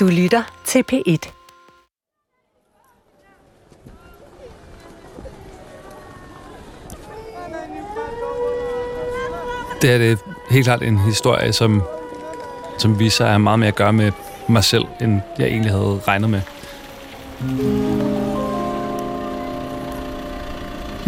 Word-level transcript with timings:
Du 0.00 0.06
lytter 0.06 0.42
til 0.64 0.84
P1. 0.92 1.30
Det 9.82 9.90
er 9.94 9.98
det 9.98 10.18
helt 10.50 10.64
klart 10.64 10.82
en 10.82 10.98
historie, 10.98 11.52
som, 11.52 11.82
som 12.78 12.98
viser 12.98 13.24
at 13.24 13.30
have 13.30 13.38
meget 13.38 13.58
mere 13.58 13.68
at 13.68 13.74
gøre 13.74 13.92
med 13.92 14.12
mig 14.48 14.64
selv, 14.64 14.84
end 15.00 15.20
jeg 15.38 15.46
egentlig 15.46 15.70
havde 15.70 16.00
regnet 16.08 16.30
med. 16.30 16.40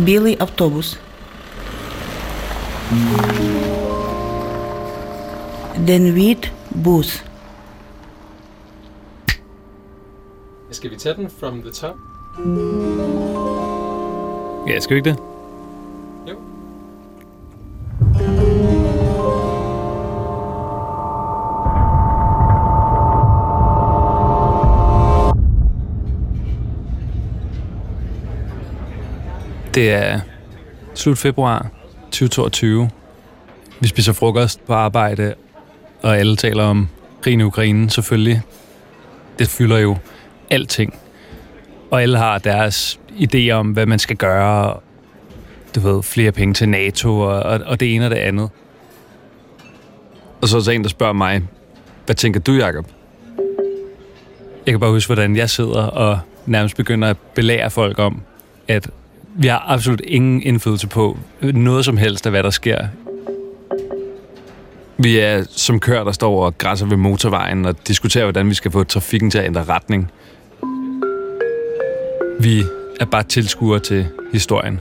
Білий 0.06 0.36
автобус. 0.40 1.00
Den 5.86 6.12
hvide 6.12 6.50
bus. 6.84 7.24
Skal 10.81 10.91
vi 10.91 10.95
tage 10.95 11.15
den 11.15 11.29
from 11.39 11.61
the 11.61 11.71
top? 11.71 11.95
Ja, 14.67 14.79
skal 14.79 14.95
vi 14.95 14.99
ikke 14.99 15.09
det? 15.09 15.17
Jo. 16.29 16.35
Det 29.73 29.91
er 29.91 30.19
slut 30.93 31.17
februar 31.17 31.69
2022. 32.03 32.89
Vi 33.79 33.87
spiser 33.87 34.13
frokost 34.13 34.65
på 34.65 34.73
arbejde, 34.73 35.33
og 36.01 36.17
alle 36.17 36.35
taler 36.35 36.63
om 36.63 36.87
krigen 37.21 37.39
i 37.41 37.43
Ukraine, 37.43 37.89
selvfølgelig. 37.89 38.41
Det 39.39 39.47
fylder 39.47 39.77
jo 39.77 39.97
alting. 40.51 40.95
Og 41.91 42.01
alle 42.01 42.17
har 42.17 42.37
deres 42.37 42.99
idéer 43.09 43.51
om, 43.51 43.71
hvad 43.71 43.85
man 43.85 43.99
skal 43.99 44.15
gøre. 44.15 44.79
Du 45.75 45.79
ved, 45.79 46.03
flere 46.03 46.31
penge 46.31 46.53
til 46.53 46.69
NATO 46.69 47.19
og, 47.19 47.39
og, 47.39 47.59
og 47.65 47.79
det 47.79 47.95
ene 47.95 48.05
og 48.05 48.11
det 48.11 48.17
andet. 48.17 48.49
Og 50.41 50.47
så 50.47 50.57
er 50.57 50.61
der 50.61 50.71
en, 50.71 50.83
der 50.83 50.89
spørger 50.89 51.13
mig, 51.13 51.41
hvad 52.05 52.15
tænker 52.15 52.39
du, 52.39 52.51
Jacob? 52.51 52.85
Jeg 54.65 54.73
kan 54.73 54.79
bare 54.79 54.91
huske, 54.91 55.07
hvordan 55.07 55.35
jeg 55.35 55.49
sidder 55.49 55.83
og 55.83 56.19
nærmest 56.45 56.77
begynder 56.77 57.09
at 57.09 57.17
belære 57.35 57.69
folk 57.69 57.99
om, 57.99 58.21
at 58.67 58.89
vi 59.35 59.47
har 59.47 59.65
absolut 59.67 60.01
ingen 60.01 60.43
indflydelse 60.43 60.87
på 60.87 61.17
noget 61.41 61.85
som 61.85 61.97
helst 61.97 62.25
af, 62.25 62.31
hvad 62.31 62.43
der 62.43 62.49
sker. 62.49 62.87
Vi 64.97 65.19
er 65.19 65.43
som 65.49 65.79
kører, 65.79 66.03
der 66.03 66.11
står 66.11 66.45
og 66.45 66.57
græsser 66.57 66.85
ved 66.85 66.97
motorvejen 66.97 67.65
og 67.65 67.87
diskuterer, 67.87 68.25
hvordan 68.25 68.49
vi 68.49 68.53
skal 68.53 68.71
få 68.71 68.83
trafikken 68.83 69.31
til 69.31 69.37
at 69.37 69.45
ændre 69.45 69.63
retning. 69.63 70.11
Vi 72.43 72.63
er 72.99 73.05
bare 73.05 73.23
tilskuere 73.23 73.79
til 73.79 74.07
historien. 74.31 74.79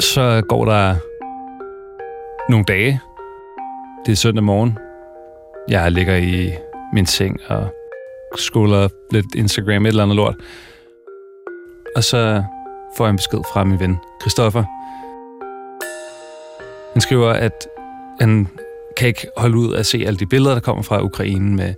Så 0.00 0.42
går 0.48 0.64
der 0.64 0.94
nogle 2.50 2.64
dage. 2.64 3.00
Det 4.06 4.12
er 4.12 4.16
søndag 4.16 4.44
morgen. 4.44 4.78
Jeg 5.68 5.92
ligger 5.92 6.16
i 6.16 6.52
min 6.92 7.06
seng 7.06 7.40
og 7.48 7.68
scroller 8.36 8.88
lidt 9.10 9.34
Instagram, 9.34 9.86
et 9.86 9.88
eller 9.88 10.02
andet 10.02 10.16
lort. 10.16 10.36
Og 11.96 12.04
så 12.04 12.44
får 12.96 13.04
jeg 13.04 13.10
en 13.10 13.16
besked 13.16 13.40
fra 13.52 13.64
min 13.64 13.80
ven, 13.80 13.96
Christoffer. 14.20 14.64
Han 16.92 17.00
skriver, 17.00 17.30
at 17.30 17.68
han 18.20 18.48
kan 18.96 19.08
ikke 19.08 19.26
holde 19.36 19.56
ud 19.56 19.74
at 19.74 19.86
se 19.86 20.04
alle 20.06 20.18
de 20.18 20.26
billeder, 20.26 20.54
der 20.54 20.60
kommer 20.60 20.82
fra 20.82 21.02
Ukraine 21.02 21.56
med 21.56 21.74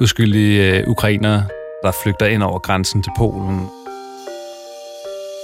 uskyldige 0.00 0.78
øh, 0.78 0.88
ukrainere, 0.88 1.44
der 1.82 1.92
flygter 2.02 2.26
ind 2.26 2.42
over 2.42 2.58
grænsen 2.58 3.02
til 3.02 3.10
Polen. 3.16 3.66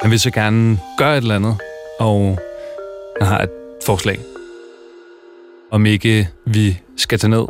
Han 0.02 0.10
vil 0.10 0.20
så 0.20 0.30
gerne 0.30 0.78
gøre 0.98 1.16
et 1.18 1.22
eller 1.22 1.34
andet, 1.34 1.56
og 1.98 2.38
han 3.20 3.28
har 3.28 3.38
et 3.38 3.50
forslag. 3.86 4.18
Om 5.70 5.86
ikke 5.86 6.28
vi 6.46 6.78
skal 6.96 7.18
tage 7.18 7.30
ned 7.30 7.46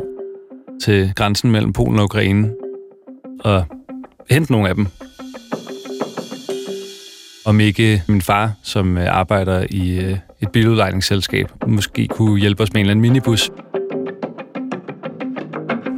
til 0.83 1.13
grænsen 1.15 1.51
mellem 1.51 1.73
Polen 1.73 1.99
og 1.99 2.05
Ukraine 2.05 2.53
og 3.39 3.65
hente 4.29 4.51
nogle 4.51 4.69
af 4.69 4.75
dem. 4.75 4.87
Om 7.45 7.59
ikke 7.59 8.03
min 8.07 8.21
far, 8.21 8.53
som 8.63 8.97
øh, 8.97 9.17
arbejder 9.17 9.65
i 9.69 9.99
øh, 9.99 10.17
et 10.41 10.51
biludlejningsselskab, 10.51 11.47
måske 11.67 12.07
kunne 12.07 12.39
hjælpe 12.39 12.63
os 12.63 12.73
med 12.73 12.79
en 12.79 12.85
eller 12.85 12.91
anden 12.91 13.01
minibus. 13.01 13.51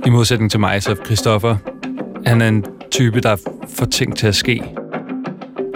I 0.05 0.09
modsætning 0.09 0.51
til 0.51 0.59
mig, 0.59 0.83
så 0.83 0.95
Christoffer, 1.05 1.55
han 2.25 2.41
er 2.41 2.47
en 2.47 2.65
type, 2.91 3.21
der 3.21 3.35
får 3.69 3.85
ting 3.85 4.17
til 4.17 4.27
at 4.27 4.35
ske. 4.35 4.63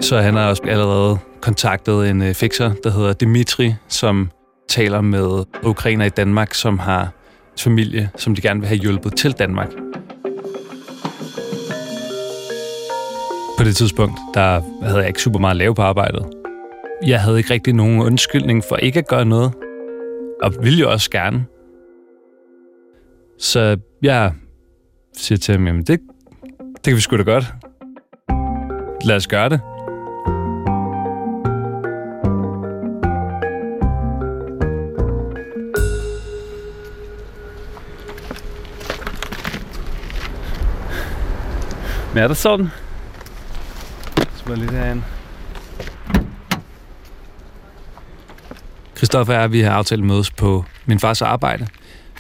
Så 0.01 0.22
han 0.22 0.33
har 0.33 0.50
også 0.50 0.63
allerede 0.67 1.17
kontaktet 1.41 2.09
en 2.09 2.22
øh, 2.22 2.33
fixer, 2.33 2.73
der 2.83 2.91
hedder 2.91 3.13
Dimitri, 3.13 3.73
som 3.88 4.31
taler 4.69 5.01
med 5.01 5.44
ukrainer 5.63 6.06
i 6.06 6.09
Danmark, 6.09 6.53
som 6.53 6.79
har 6.79 7.09
familie, 7.59 8.09
som 8.16 8.35
de 8.35 8.41
gerne 8.41 8.59
vil 8.59 8.67
have 8.67 8.79
hjulpet 8.79 9.16
til 9.16 9.31
Danmark. 9.31 9.69
På 13.57 13.63
det 13.63 13.75
tidspunkt, 13.75 14.19
der 14.33 14.61
havde 14.83 15.00
jeg 15.00 15.07
ikke 15.07 15.22
super 15.22 15.39
meget 15.39 15.51
at 15.51 15.57
lave 15.57 15.75
på 15.75 15.81
arbejdet. 15.81 16.25
Jeg 17.05 17.21
havde 17.21 17.37
ikke 17.37 17.53
rigtig 17.53 17.73
nogen 17.73 17.99
undskyldning 17.99 18.63
for 18.69 18.75
ikke 18.75 18.99
at 18.99 19.07
gøre 19.07 19.25
noget, 19.25 19.53
og 20.41 20.53
ville 20.61 20.79
jo 20.79 20.91
også 20.91 21.09
gerne. 21.11 21.45
Så 23.37 23.77
jeg 24.01 24.33
siger 25.17 25.39
til 25.39 25.51
ham, 25.55 25.67
jamen 25.67 25.83
det, 25.83 25.99
det 26.59 26.83
kan 26.83 26.95
vi 26.95 27.01
sgu 27.01 27.17
da 27.17 27.23
godt. 27.23 27.45
Lad 29.05 29.15
os 29.15 29.27
gøre 29.27 29.49
det. 29.49 29.61
Men 42.13 42.23
er 42.23 42.27
det 42.27 42.37
sådan? 42.37 42.67
Så 44.35 44.55
lidt 44.55 44.71
herinde. 44.71 45.03
Kristoffer 49.07 49.34
er, 49.34 49.44
at 49.44 49.51
vi 49.51 49.62
har 49.62 49.72
aftalt 49.72 50.01
at 50.01 50.07
mødes 50.07 50.31
på 50.31 50.66
min 50.85 51.00
fars 51.00 51.22
arbejde 51.22 51.68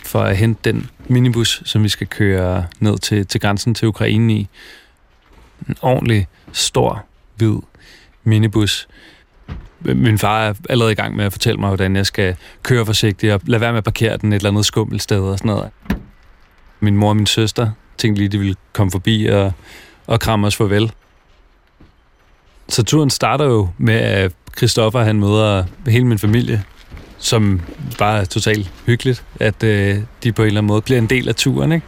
for 0.05 0.21
at 0.21 0.37
hente 0.37 0.71
den 0.71 0.89
minibus, 1.07 1.61
som 1.65 1.83
vi 1.83 1.89
skal 1.89 2.07
køre 2.07 2.65
ned 2.79 2.97
til, 2.97 3.27
til 3.27 3.41
grænsen 3.41 3.73
til 3.73 3.87
Ukraine 3.87 4.33
i. 4.33 4.47
En 5.69 5.75
ordentlig, 5.81 6.27
stor, 6.51 7.05
hvid 7.35 7.57
minibus. 8.23 8.87
Min 9.79 10.17
far 10.17 10.41
er 10.41 10.53
allerede 10.69 10.91
i 10.91 10.95
gang 10.95 11.15
med 11.15 11.25
at 11.25 11.31
fortælle 11.31 11.59
mig, 11.59 11.67
hvordan 11.67 11.95
jeg 11.95 12.05
skal 12.05 12.35
køre 12.63 12.85
forsigtigt 12.85 13.33
og 13.33 13.41
lade 13.45 13.61
være 13.61 13.71
med 13.71 13.77
at 13.77 13.83
parkere 13.83 14.17
den 14.17 14.33
et 14.33 14.35
eller 14.35 14.49
andet 14.49 14.65
skummelt 14.65 15.01
sted 15.01 15.21
og 15.21 15.37
sådan 15.37 15.49
noget. 15.49 15.69
Min 16.79 16.97
mor 16.97 17.09
og 17.09 17.15
min 17.15 17.25
søster 17.25 17.71
tænkte 17.97 18.21
lige, 18.21 18.29
de 18.29 18.37
ville 18.37 18.55
komme 18.73 18.91
forbi 18.91 19.25
og, 19.25 19.53
og 20.07 20.19
kramme 20.19 20.47
os 20.47 20.55
farvel. 20.55 20.91
Så 22.69 22.83
turen 22.83 23.09
starter 23.09 23.45
jo 23.45 23.69
med, 23.77 23.95
at 23.95 24.31
Christoffer 24.57 25.03
han 25.03 25.19
møder 25.19 25.63
hele 25.87 26.05
min 26.05 26.19
familie, 26.19 26.63
som 27.17 27.61
bare 27.97 28.19
er 28.19 28.25
totalt 28.25 28.71
hyggeligt, 28.85 29.23
at 29.39 29.63
øh, 29.63 29.97
de 30.23 30.31
på 30.31 30.41
en 30.41 30.47
eller 30.47 30.59
anden 30.59 30.67
måde 30.67 30.81
bliver 30.81 30.97
en 30.97 31.07
del 31.07 31.29
af 31.29 31.35
turen, 31.35 31.71
ikke? 31.71 31.85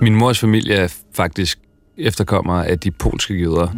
Min 0.00 0.14
mors 0.14 0.38
familie 0.38 0.74
er 0.74 0.94
faktisk 1.14 1.58
efterkommere 1.96 2.66
af 2.66 2.78
de 2.78 2.90
polske 2.90 3.34
jøder, 3.34 3.68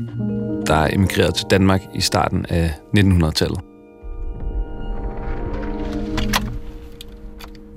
der 0.67 0.89
emigrerede 0.93 1.33
til 1.33 1.47
Danmark 1.51 1.81
i 1.95 2.01
starten 2.01 2.47
af 2.49 2.73
1900-tallet. 2.97 3.61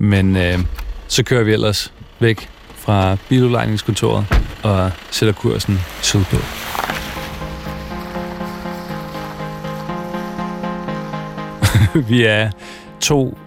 Men 0.00 0.36
øh, 0.36 0.58
så 1.08 1.22
kører 1.24 1.44
vi 1.44 1.52
ellers 1.52 1.92
væk 2.20 2.48
fra 2.74 3.16
biludlejningskontoret 3.28 4.43
og 4.64 4.90
sætter 5.10 5.34
kursen 5.34 5.80
sydpå. 6.02 6.36
vi 12.10 12.24
er 12.24 12.50
to 13.00 13.38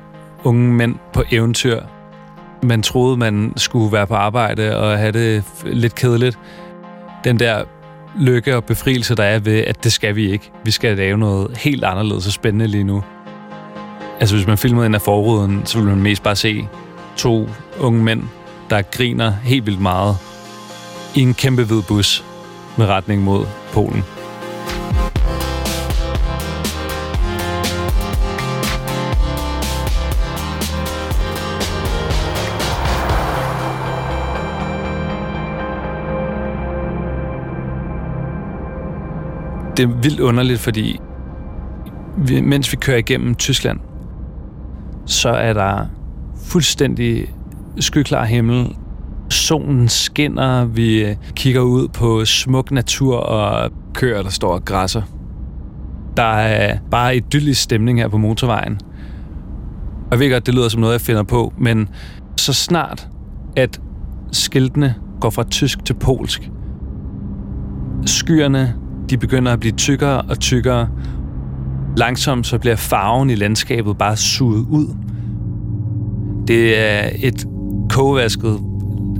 unge 0.44 0.74
mænd 0.74 0.96
på 1.14 1.24
eventyr. 1.31 1.81
Man 2.64 2.84
troede, 2.84 3.18
man 3.18 3.54
skulle 3.58 3.92
være 3.92 4.08
på 4.08 4.16
arbejde 4.16 4.78
og 4.78 4.98
have 4.98 5.12
det 5.12 5.44
lidt 5.66 5.96
kedeligt. 5.96 6.40
Den 7.24 7.40
der 7.40 7.63
lykke 8.20 8.56
og 8.56 8.63
befrielse, 8.63 9.16
der 9.16 9.24
er 9.24 9.40
ved, 9.40 9.60
at 9.60 9.84
det 9.84 9.94
skal 9.94 10.16
vi 10.16 10.31
ikke. 10.31 10.52
Vi 10.63 10.72
skal 10.72 10.98
lave 10.98 11.18
noget 11.18 11.58
helt 11.58 11.84
anderledes 11.84 12.28
og 12.28 12.34
spændende 12.34 12.68
lige 12.68 12.84
nu. 12.84 13.04
Altså, 14.20 14.36
hvis 14.36 14.48
man 14.48 14.58
filmede 14.58 14.86
ind 14.86 14.96
af 14.96 15.02
forruden, 15.02 15.66
så 15.66 15.78
ville 15.78 15.90
man 15.90 16.04
mest 16.04 16.24
bare 16.24 16.36
se 16.36 16.68
to 17.18 17.50
unge 17.80 18.04
mænd, 18.04 18.24
der 18.70 18.81
griner 18.81 19.31
helt 19.31 19.66
vildt 19.66 19.81
meget 19.81 20.18
i 21.15 21.21
en 21.21 21.33
kæmpe 21.33 21.63
hvid 21.63 21.81
bus 21.81 22.24
med 22.77 22.86
retning 22.86 23.24
mod 23.24 23.45
Polen. 23.74 24.04
det 39.77 39.83
er 39.83 40.01
vildt 40.01 40.19
underligt, 40.19 40.60
fordi 40.60 41.00
mens 42.44 42.71
vi 42.71 42.77
kører 42.77 42.98
igennem 42.98 43.36
Tyskland, 43.36 43.80
så 45.06 45.30
er 45.30 45.53
der 45.53 45.86
fuldstændig 46.45 47.33
skyklar 47.80 48.25
himmel. 48.25 48.75
Solen 49.48 49.90
skinner, 49.90 50.66
vi 50.66 51.06
øh, 51.06 51.16
kigger 51.36 51.62
ud 51.62 51.88
på 51.88 52.26
smuk 52.26 52.72
natur 52.72 53.18
og 53.18 53.72
kører, 53.94 54.24
der 54.24 54.30
står 54.30 54.54
og 54.54 54.66
græsser. 54.66 55.02
Der 56.18 56.24
er 56.24 56.78
bare 56.92 57.18
idyllisk 57.18 57.62
stemning 57.62 58.00
her 58.00 58.08
på 58.08 58.18
motorvejen. 58.18 58.80
Og 60.06 60.12
jeg 60.12 60.20
ved 60.20 60.32
godt, 60.32 60.46
det 60.46 60.54
lyder 60.54 60.70
som 60.70 60.82
noget, 60.82 60.94
jeg 60.94 61.02
finder 61.02 61.24
på, 61.24 61.54
men 61.58 61.90
så 62.38 62.54
snart, 62.54 63.08
at 63.56 63.82
skiltene 64.32 64.96
går 65.22 65.30
fra 65.30 65.44
tysk 65.44 65.86
til 65.86 65.94
polsk, 65.94 66.50
skyerne, 68.06 68.76
de 69.10 69.18
begynder 69.18 69.54
at 69.54 69.60
blive 69.60 69.74
tykkere 69.74 70.22
og 70.22 70.40
tykkere. 70.40 70.90
Langsomt 71.98 72.48
så 72.48 72.58
bliver 72.58 72.76
farven 72.76 73.30
i 73.30 73.36
landskabet 73.36 73.98
bare 73.98 74.18
suget 74.18 74.66
ud. 74.70 74.96
Det 76.48 76.80
er 76.80 77.10
et 77.16 77.46
kogvasket, 77.90 78.60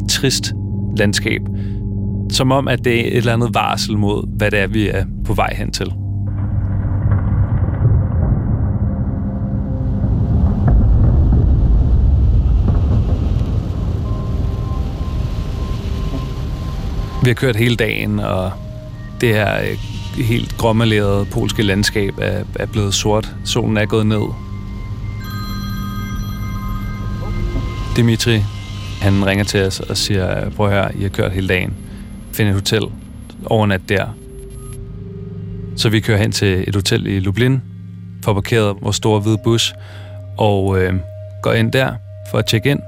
trist 0.10 0.54
landskab. 0.98 1.42
Som 2.30 2.52
om, 2.52 2.68
at 2.68 2.86
det 2.86 3.00
er 3.00 3.08
et 3.08 3.18
eller 3.18 3.34
andet 3.34 3.54
varsel 3.54 3.98
mod, 3.98 4.38
hvad 4.38 4.52
det 4.52 4.60
er, 4.60 4.68
vi 4.68 4.88
er 4.88 5.06
på 5.26 5.34
vej 5.34 5.54
hen 5.54 5.72
til. 5.72 5.94
Vi 17.24 17.30
har 17.30 17.36
kørt 17.36 17.56
hele 17.56 17.76
dagen, 17.76 18.20
og 18.20 18.52
det 19.22 19.30
her 19.30 19.62
øh, 19.62 19.78
helt 20.26 20.58
grommelerede 20.58 21.26
polske 21.26 21.64
landskab 21.64 22.14
er, 22.22 22.44
er 22.56 22.66
blevet 22.66 22.94
sort. 22.94 23.36
Solen 23.46 23.78
er 23.78 23.86
gået 23.86 24.06
ned. 24.06 24.22
Dimitri, 27.96 28.42
han 29.02 29.26
ringer 29.26 29.44
til 29.44 29.66
os 29.66 29.80
og 29.80 29.98
siger, 29.98 30.50
prøv 30.50 30.70
her, 30.70 30.90
I 31.00 31.02
har 31.02 31.10
kørt 31.10 31.32
hele 31.32 31.48
dagen. 31.48 31.74
Find 32.34 32.50
et 32.50 32.54
hotel. 32.54 32.84
Overnat 33.46 33.82
der. 33.90 34.08
Så 35.76 35.90
vi 35.90 36.00
kører 36.00 36.18
hen 36.18 36.32
til 36.32 36.64
et 36.68 36.76
hotel 36.76 37.08
i 37.08 37.20
Lublin, 37.20 37.62
får 38.24 38.34
parkeret 38.34 38.76
vores 38.82 38.96
store 38.96 39.20
hvide 39.20 39.38
bus, 39.44 39.76
og 40.38 40.82
øh, 40.82 40.94
går 41.42 41.54
ind 41.54 41.72
der 41.72 41.94
for 42.32 42.38
at 42.38 42.46
tjekke 42.46 42.72
ind. 42.72 42.80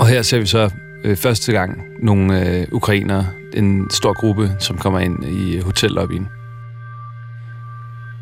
Og 0.00 0.06
her 0.06 0.22
ser 0.22 0.38
vi 0.38 0.46
så 0.46 0.70
øh, 1.04 1.16
første 1.16 1.52
gang 1.52 1.82
nogle 2.02 2.48
øh, 2.48 2.66
ukrainere, 2.72 3.26
en 3.54 3.86
stor 3.90 4.12
gruppe, 4.12 4.50
som 4.58 4.78
kommer 4.78 5.00
ind 5.00 5.24
i 5.24 5.56
øh, 5.56 5.64
hotellobbyen. 5.64 6.28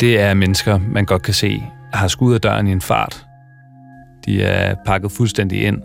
Det 0.01 0.21
er 0.21 0.35
mennesker, 0.35 0.81
man 0.93 1.05
godt 1.05 1.23
kan 1.23 1.35
se, 1.35 1.63
har 1.93 2.09
skudt 2.09 2.35
af 2.35 2.41
døren 2.41 2.67
i 2.67 2.73
en 2.73 2.81
fart. 2.81 3.25
De 4.27 4.43
er 4.43 4.75
pakket 4.87 5.13
fuldstændig 5.13 5.63
ind. 5.63 5.83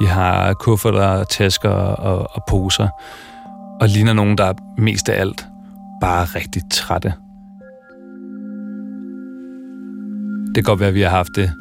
De 0.00 0.06
har 0.06 0.54
kufferter, 0.54 1.24
tasker 1.24 1.70
og, 1.70 2.28
og 2.30 2.42
poser, 2.48 2.88
og 3.80 3.88
ligner 3.88 4.12
nogen, 4.12 4.38
der 4.38 4.44
er 4.44 4.54
mest 4.78 5.08
af 5.08 5.20
alt 5.20 5.46
bare 6.00 6.24
rigtig 6.24 6.62
trætte. 6.70 7.14
Det 10.46 10.54
kan 10.54 10.64
godt 10.64 10.80
være, 10.80 10.88
at 10.88 10.94
vi 10.94 11.02
har 11.02 11.10
haft 11.10 11.36
det 11.36 11.52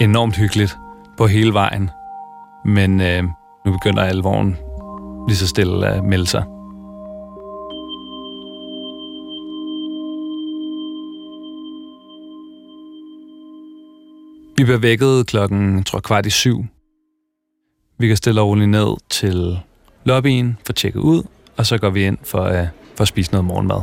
enormt 0.00 0.36
hyggeligt 0.36 0.78
på 1.16 1.26
hele 1.26 1.52
vejen, 1.52 1.90
men 2.64 3.00
øh, 3.00 3.22
nu 3.66 3.72
begynder 3.72 4.02
alvoren 4.02 4.56
lige 5.28 5.36
så 5.36 5.46
stille 5.46 5.86
at 5.86 6.04
melde 6.04 6.26
sig. 6.26 6.44
Vi 14.56 14.64
bliver 14.64 14.78
vækket 14.78 15.26
klokken, 15.26 15.84
tror 15.84 16.00
kvart 16.00 16.26
i 16.26 16.30
syv. 16.30 16.66
Vi 17.98 18.08
kan 18.08 18.16
stille 18.16 18.40
roligt 18.40 18.70
ned 18.70 18.96
til 19.10 19.58
lobbyen 20.04 20.58
for 20.66 20.70
at 20.70 20.76
tjekke 20.76 21.00
ud, 21.00 21.22
og 21.56 21.66
så 21.66 21.78
går 21.78 21.90
vi 21.90 22.06
ind 22.06 22.18
for, 22.22 22.48
uh, 22.48 22.66
for 22.96 23.02
at 23.02 23.08
spise 23.08 23.32
noget 23.32 23.44
morgenmad. 23.44 23.80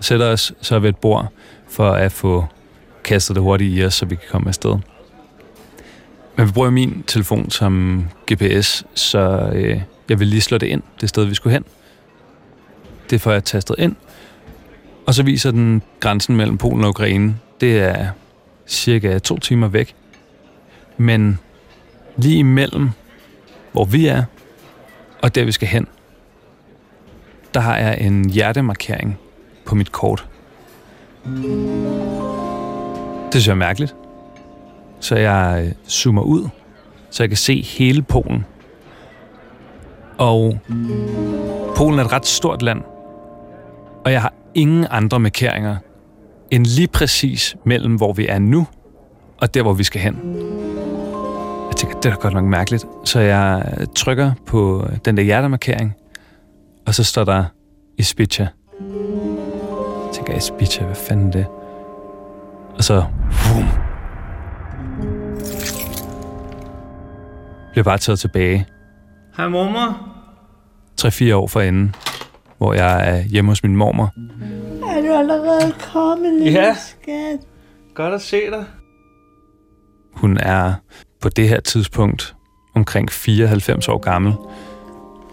Sætter 0.00 0.26
os 0.26 0.52
så 0.60 0.78
ved 0.78 0.88
et 0.88 0.96
bord 0.96 1.32
for 1.68 1.90
at 1.90 2.12
få 2.12 2.46
kastet 3.04 3.36
det 3.36 3.42
hurtigt 3.42 3.78
i 3.78 3.84
os, 3.84 3.94
så 3.94 4.06
vi 4.06 4.14
kan 4.14 4.24
komme 4.30 4.48
afsted. 4.48 4.78
Men 6.36 6.46
vi 6.46 6.52
bruger 6.52 6.70
min 6.70 7.02
telefon 7.06 7.50
som 7.50 8.04
GPS, 8.32 8.84
så 8.94 9.50
øh, 9.54 9.80
jeg 10.08 10.20
vil 10.20 10.28
lige 10.28 10.40
slå 10.40 10.58
det 10.58 10.66
ind, 10.66 10.82
det 11.00 11.08
sted, 11.08 11.24
vi 11.24 11.34
skulle 11.34 11.52
hen. 11.52 11.64
Det 13.10 13.20
får 13.20 13.32
jeg 13.32 13.44
tastet 13.44 13.76
ind. 13.78 13.96
Og 15.06 15.14
så 15.14 15.22
viser 15.22 15.50
den 15.50 15.82
grænsen 16.00 16.36
mellem 16.36 16.58
Polen 16.58 16.84
og 16.84 16.90
Ukraine. 16.90 17.36
Det 17.60 17.80
er 17.80 18.08
cirka 18.66 19.18
to 19.18 19.38
timer 19.38 19.68
væk. 19.68 19.94
Men 20.96 21.38
lige 22.16 22.38
imellem, 22.38 22.90
hvor 23.72 23.84
vi 23.84 24.06
er, 24.06 24.24
og 25.22 25.34
der 25.34 25.44
vi 25.44 25.52
skal 25.52 25.68
hen, 25.68 25.86
der 27.54 27.60
har 27.60 27.76
jeg 27.76 28.00
en 28.00 28.30
hjertemarkering 28.30 29.18
på 29.64 29.74
mit 29.74 29.92
kort. 29.92 30.28
Det 33.24 33.32
synes 33.32 33.46
jeg 33.46 33.52
er 33.52 33.56
mærkeligt. 33.56 33.94
Så 35.00 35.16
jeg 35.16 35.64
øh, 35.66 35.72
zoomer 35.88 36.22
ud, 36.22 36.48
så 37.10 37.22
jeg 37.22 37.30
kan 37.30 37.36
se 37.36 37.62
hele 37.62 38.02
Polen. 38.02 38.44
Og 40.18 40.58
Polen 41.76 41.98
er 41.98 42.04
et 42.04 42.12
ret 42.12 42.26
stort 42.26 42.62
land, 42.62 42.82
og 44.04 44.12
jeg 44.12 44.22
har 44.22 44.32
ingen 44.54 44.86
andre 44.90 45.20
markeringer 45.20 45.76
end 46.52 46.66
lige 46.66 46.88
præcis 46.88 47.56
mellem, 47.64 47.94
hvor 47.94 48.12
vi 48.12 48.26
er 48.26 48.38
nu, 48.38 48.66
og 49.38 49.54
der, 49.54 49.62
hvor 49.62 49.72
vi 49.72 49.84
skal 49.84 50.00
hen. 50.00 50.14
Jeg 51.68 51.76
tænker, 51.76 52.00
det 52.00 52.06
er 52.06 52.14
da 52.14 52.20
godt 52.20 52.34
nok 52.34 52.44
mærkeligt. 52.44 52.84
Så 53.04 53.20
jeg 53.20 53.64
trykker 53.94 54.32
på 54.46 54.88
den 55.04 55.16
der 55.16 55.22
hjertemarkering, 55.22 55.94
og 56.86 56.94
så 56.94 57.04
står 57.04 57.24
der 57.24 57.44
Ispicha. 57.98 58.42
Jeg 58.42 60.12
tænker, 60.12 60.34
Ispicha, 60.34 60.84
hvad 60.84 60.94
fanden 60.94 61.28
er 61.28 61.32
det? 61.32 61.46
Og 62.76 62.84
så, 62.84 63.04
boom, 63.44 63.68
bliver 67.72 67.84
bare 67.84 67.98
taget 67.98 68.18
tilbage. 68.18 68.66
Hej 69.36 69.48
mormor. 69.48 70.08
3-4 71.00 71.34
år 71.34 71.46
forinden, 71.46 71.94
hvor 72.58 72.74
jeg 72.74 73.08
er 73.08 73.22
hjemme 73.22 73.50
hos 73.50 73.62
min 73.62 73.76
mormor. 73.76 74.12
Er 74.92 75.00
du 75.02 75.12
allerede 75.12 75.74
kommet, 75.92 76.32
lille 76.42 76.60
Ja. 76.60 76.74
skat? 76.74 77.40
Godt 77.94 78.14
at 78.14 78.22
se 78.22 78.40
dig. 78.50 78.64
Hun 80.14 80.36
er 80.36 80.74
på 81.20 81.28
det 81.28 81.48
her 81.48 81.60
tidspunkt 81.60 82.34
omkring 82.74 83.10
94 83.12 83.88
år 83.88 83.98
gammel. 83.98 84.32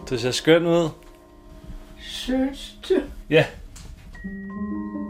Du 0.09 0.17
ser 0.17 0.31
skøn 0.31 0.65
ud. 0.65 0.89
Synes 1.99 2.75
du? 2.89 2.93
Ja. 3.29 3.45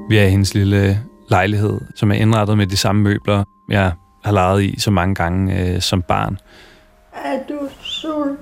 Vi 0.09 0.17
er 0.17 0.23
i 0.25 0.29
hendes 0.29 0.53
lille 0.53 0.99
lejlighed, 1.29 1.79
som 1.95 2.11
er 2.11 2.15
indrettet 2.15 2.57
med 2.57 2.67
de 2.67 2.77
samme 2.77 3.01
møbler, 3.01 3.43
jeg 3.69 3.91
har 4.23 4.31
leget 4.31 4.63
i 4.63 4.79
så 4.79 4.91
mange 4.91 5.15
gange 5.15 5.59
øh, 5.75 5.81
som 5.81 6.01
barn. 6.01 6.37
Er 7.13 7.39
du 7.49 7.69
sulten? 7.81 8.37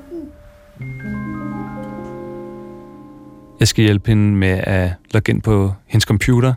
Jeg 3.60 3.68
skal 3.68 3.84
hjælpe 3.84 4.08
hende 4.08 4.36
med 4.36 4.50
at 4.64 4.92
logge 5.12 5.32
ind 5.32 5.42
på 5.42 5.72
hendes 5.88 6.04
computer, 6.04 6.54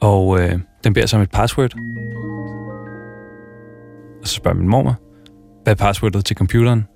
og 0.00 0.40
øh, 0.40 0.58
den 0.84 0.94
beder 0.94 1.06
sig 1.06 1.16
om 1.16 1.22
et 1.22 1.30
password. 1.30 1.74
Og 4.22 4.28
så 4.28 4.34
spørger 4.34 4.56
min 4.56 4.68
mormor, 4.68 4.96
hvad 5.62 5.72
er 5.72 5.76
passwordet 5.76 6.24
til 6.24 6.36
computeren? 6.36 6.86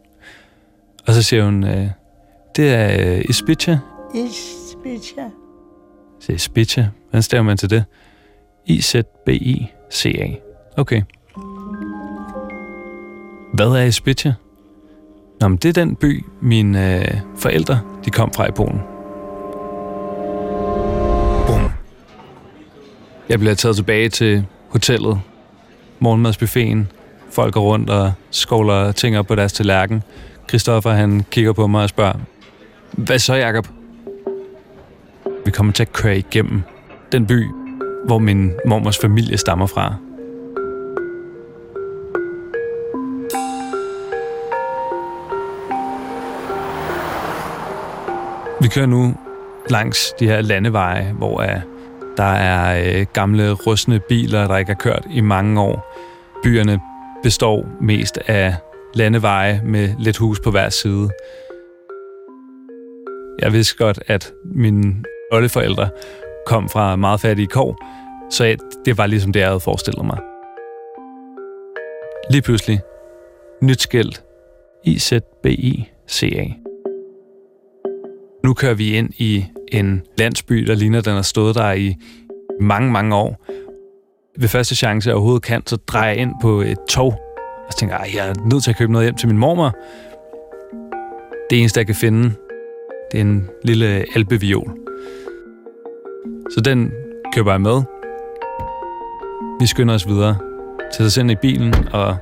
Og 1.07 1.15
så 1.15 1.23
siger 1.23 1.45
hun, 1.45 1.65
øh, 1.65 1.89
det 2.57 2.75
er 2.75 3.17
øh, 3.17 3.25
Ispicha. 3.29 3.77
Ispicha. 4.15 5.23
Så 6.21 6.33
Ispicha, 6.33 6.87
hvordan 7.11 7.23
staver 7.23 7.43
man 7.43 7.57
til 7.57 7.71
det? 7.71 7.85
I-Z-B-I-C-A. 8.67 10.35
Okay. 10.77 11.03
Hvad 13.55 13.67
er 13.67 13.83
Ispicha? 13.83 14.33
Nå, 15.41 15.49
men 15.49 15.59
det 15.59 15.69
er 15.69 15.85
den 15.85 15.97
by, 15.97 16.25
mine 16.43 17.01
øh, 17.01 17.21
forældre 17.37 17.81
de 18.05 18.11
kom 18.11 18.33
fra 18.33 18.49
i 18.49 18.51
Polen. 18.51 18.81
Jeg 23.29 23.39
bliver 23.39 23.55
taget 23.55 23.77
tilbage 23.77 24.09
til 24.09 24.45
hotellet. 24.69 25.21
Morgenmadsbuffeten. 25.99 26.93
Folk 27.31 27.55
går 27.55 27.61
rundt 27.61 27.91
og 27.91 28.13
skovler 28.31 28.93
ting 28.93 29.19
op 29.19 29.27
på 29.27 29.35
deres 29.35 29.53
tallerken. 29.53 30.03
Christoffer 30.49 30.91
han 30.91 31.25
kigger 31.31 31.53
på 31.53 31.67
mig 31.67 31.83
og 31.83 31.89
spørger, 31.89 32.19
hvad 32.93 33.19
så, 33.19 33.35
Jacob? 33.35 33.69
Vi 35.45 35.51
kommer 35.51 35.73
til 35.73 35.83
at 35.83 35.93
køre 35.93 36.19
igennem 36.19 36.63
den 37.13 37.27
by, 37.27 37.47
hvor 38.07 38.19
min 38.19 38.53
mormors 38.67 38.99
familie 38.99 39.39
stammer 39.39 39.67
fra. 39.67 39.95
Vi 48.61 48.69
kører 48.69 48.87
nu 48.87 49.15
langs 49.71 50.13
de 50.21 50.27
her 50.27 50.41
landeveje, 50.41 51.13
hvor 51.13 51.43
der 52.19 52.25
er 52.25 52.83
øh, 53.01 53.07
gamle 53.13 53.53
rustne 53.53 54.01
biler, 54.09 54.47
der 54.47 54.57
ikke 54.57 54.71
har 54.73 54.79
kørt 54.79 55.07
i 55.11 55.21
mange 55.21 55.61
år. 55.61 55.95
Byerne 56.43 56.81
består 57.23 57.67
mest 57.81 58.19
af 58.27 58.57
landeveje 58.95 59.61
med 59.65 59.95
lidt 59.99 60.17
hus 60.17 60.41
på 60.41 60.51
hver 60.51 60.69
side. 60.69 61.11
Jeg 63.39 63.53
vidste 63.53 63.77
godt, 63.77 63.99
at 64.07 64.33
mine 64.45 64.95
oldeforældre 65.33 65.89
kom 66.47 66.69
fra 66.69 66.97
meget 66.97 67.21
fattige 67.21 67.47
kår, 67.47 67.77
så 68.31 68.45
jeg, 68.45 68.59
det 68.85 68.99
var 68.99 69.07
ligesom 69.07 69.33
det, 69.33 69.41
jeg 69.41 69.49
havde 69.49 69.61
forestillet 69.61 70.07
mig. 70.07 70.19
Lige 72.31 72.43
pludselig, 72.43 72.81
nyt 73.63 73.81
skilt, 73.81 74.25
IZBI-CA. 74.87 76.68
Nu 78.45 78.55
kører 78.55 78.75
vi 78.75 78.95
ind 78.95 79.11
i 79.19 79.45
en 79.73 80.03
landsby, 80.19 80.67
der 80.67 80.75
ligner, 80.75 81.01
den 81.01 81.15
har 81.15 81.23
stået 81.23 81.55
der 81.55 81.73
i 81.73 81.97
mange, 82.61 82.93
mange 82.93 83.17
år. 83.17 83.47
Ved 84.39 84.49
første 84.49 84.77
chance, 84.77 85.09
jeg 85.09 85.15
overhovedet 85.17 85.43
kan, 85.43 85.63
så 85.67 85.77
drejer 85.77 86.09
jeg 86.09 86.17
ind 86.17 86.33
på 86.43 86.61
et 86.61 86.79
tog, 86.89 87.13
og 87.67 87.73
så 87.73 87.79
tænker 87.79 87.97
jeg, 88.05 88.15
jeg 88.15 88.29
er 88.29 88.35
nødt 88.51 88.65
til 88.65 88.71
at 88.71 88.77
købe 88.77 88.93
noget 88.93 89.05
hjem 89.05 89.15
til 89.15 89.29
min 89.29 89.39
mormor. 89.39 89.73
Det 91.51 91.61
eneste, 91.61 91.79
jeg 91.79 91.87
kan 91.87 91.95
finde, 91.95 92.23
det 93.13 93.19
er 93.19 93.21
en 93.21 93.49
lille 93.65 94.05
albeviol. 94.15 94.77
Så 96.51 96.61
den 96.61 96.93
køber 97.35 97.51
jeg 97.51 97.61
med. 97.61 97.83
Vi 99.61 99.67
skynder 99.67 99.95
os 99.95 100.09
videre, 100.09 100.37
sætter 100.93 101.07
os 101.07 101.17
ind 101.17 101.31
i 101.31 101.35
bilen 101.35 101.75
og 101.93 102.17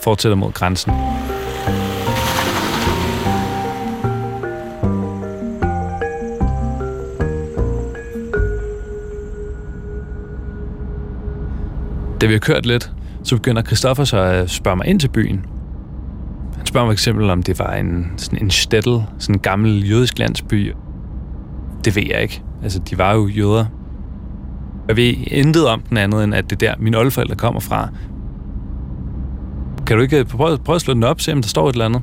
fortsætter 0.00 0.36
mod 0.36 0.52
grænsen. 0.52 0.92
Da 12.26 12.28
vi 12.28 12.34
har 12.34 12.38
kørt 12.38 12.66
lidt, 12.66 12.92
så 13.22 13.36
begynder 13.36 13.62
Christoffer 13.62 14.04
så 14.04 14.18
at 14.18 14.50
spørge 14.50 14.76
mig 14.76 14.86
ind 14.86 15.00
til 15.00 15.08
byen. 15.08 15.46
Han 16.56 16.66
spørger 16.66 16.86
mig 16.86 16.92
eksempel, 16.92 17.30
om 17.30 17.42
det 17.42 17.58
var 17.58 17.74
en, 17.74 18.12
sådan 18.16 18.42
en 18.42 18.50
stettel, 18.50 19.02
sådan 19.18 19.34
en 19.34 19.40
gammel 19.40 19.90
jødisk 19.90 20.18
landsby. 20.18 20.72
Det 21.84 21.96
ved 21.96 22.02
jeg 22.10 22.22
ikke. 22.22 22.42
Altså, 22.62 22.78
de 22.78 22.98
var 22.98 23.14
jo 23.14 23.26
jøder. 23.26 23.64
Jeg 24.88 24.96
ved 24.96 25.14
intet 25.26 25.68
om 25.68 25.80
den 25.80 25.96
andet, 25.96 26.24
end 26.24 26.34
at 26.34 26.50
det 26.50 26.62
er 26.62 26.70
der, 26.70 26.82
mine 26.82 26.98
oldeforældre 26.98 27.36
kommer 27.36 27.60
fra. 27.60 27.88
Kan 29.86 29.96
du 29.96 30.02
ikke 30.02 30.18
øh, 30.18 30.24
prøve, 30.24 30.58
prøve 30.58 30.74
at 30.74 30.80
slå 30.80 30.94
den 30.94 31.04
op, 31.04 31.20
se 31.20 31.32
om 31.32 31.42
der 31.42 31.48
står 31.48 31.68
et 31.68 31.72
eller 31.72 31.84
andet? 31.84 32.02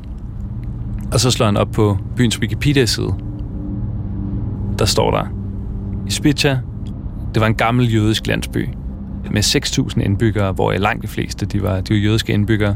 Og 1.14 1.20
så 1.20 1.32
slår 1.32 1.46
han 1.46 1.58
op 1.58 1.72
på 1.72 1.98
byens 2.16 2.40
Wikipedia-side. 2.40 3.16
Der 4.80 4.86
står 4.86 5.12
der, 5.12 5.26
i 6.08 6.12
Spitja, 6.12 6.60
det 7.34 7.42
var 7.42 7.48
en 7.48 7.56
gammel 7.56 7.94
jødisk 7.94 8.28
landsby 8.28 8.70
med 9.32 9.44
6.000 9.44 10.02
indbyggere, 10.02 10.52
hvor 10.52 10.74
langt 10.74 11.02
de 11.02 11.08
fleste 11.08 11.46
de 11.46 11.64
var, 11.64 11.82
de 11.82 11.94
var 11.94 12.00
jødiske 12.00 12.34
indbyggere. 12.34 12.76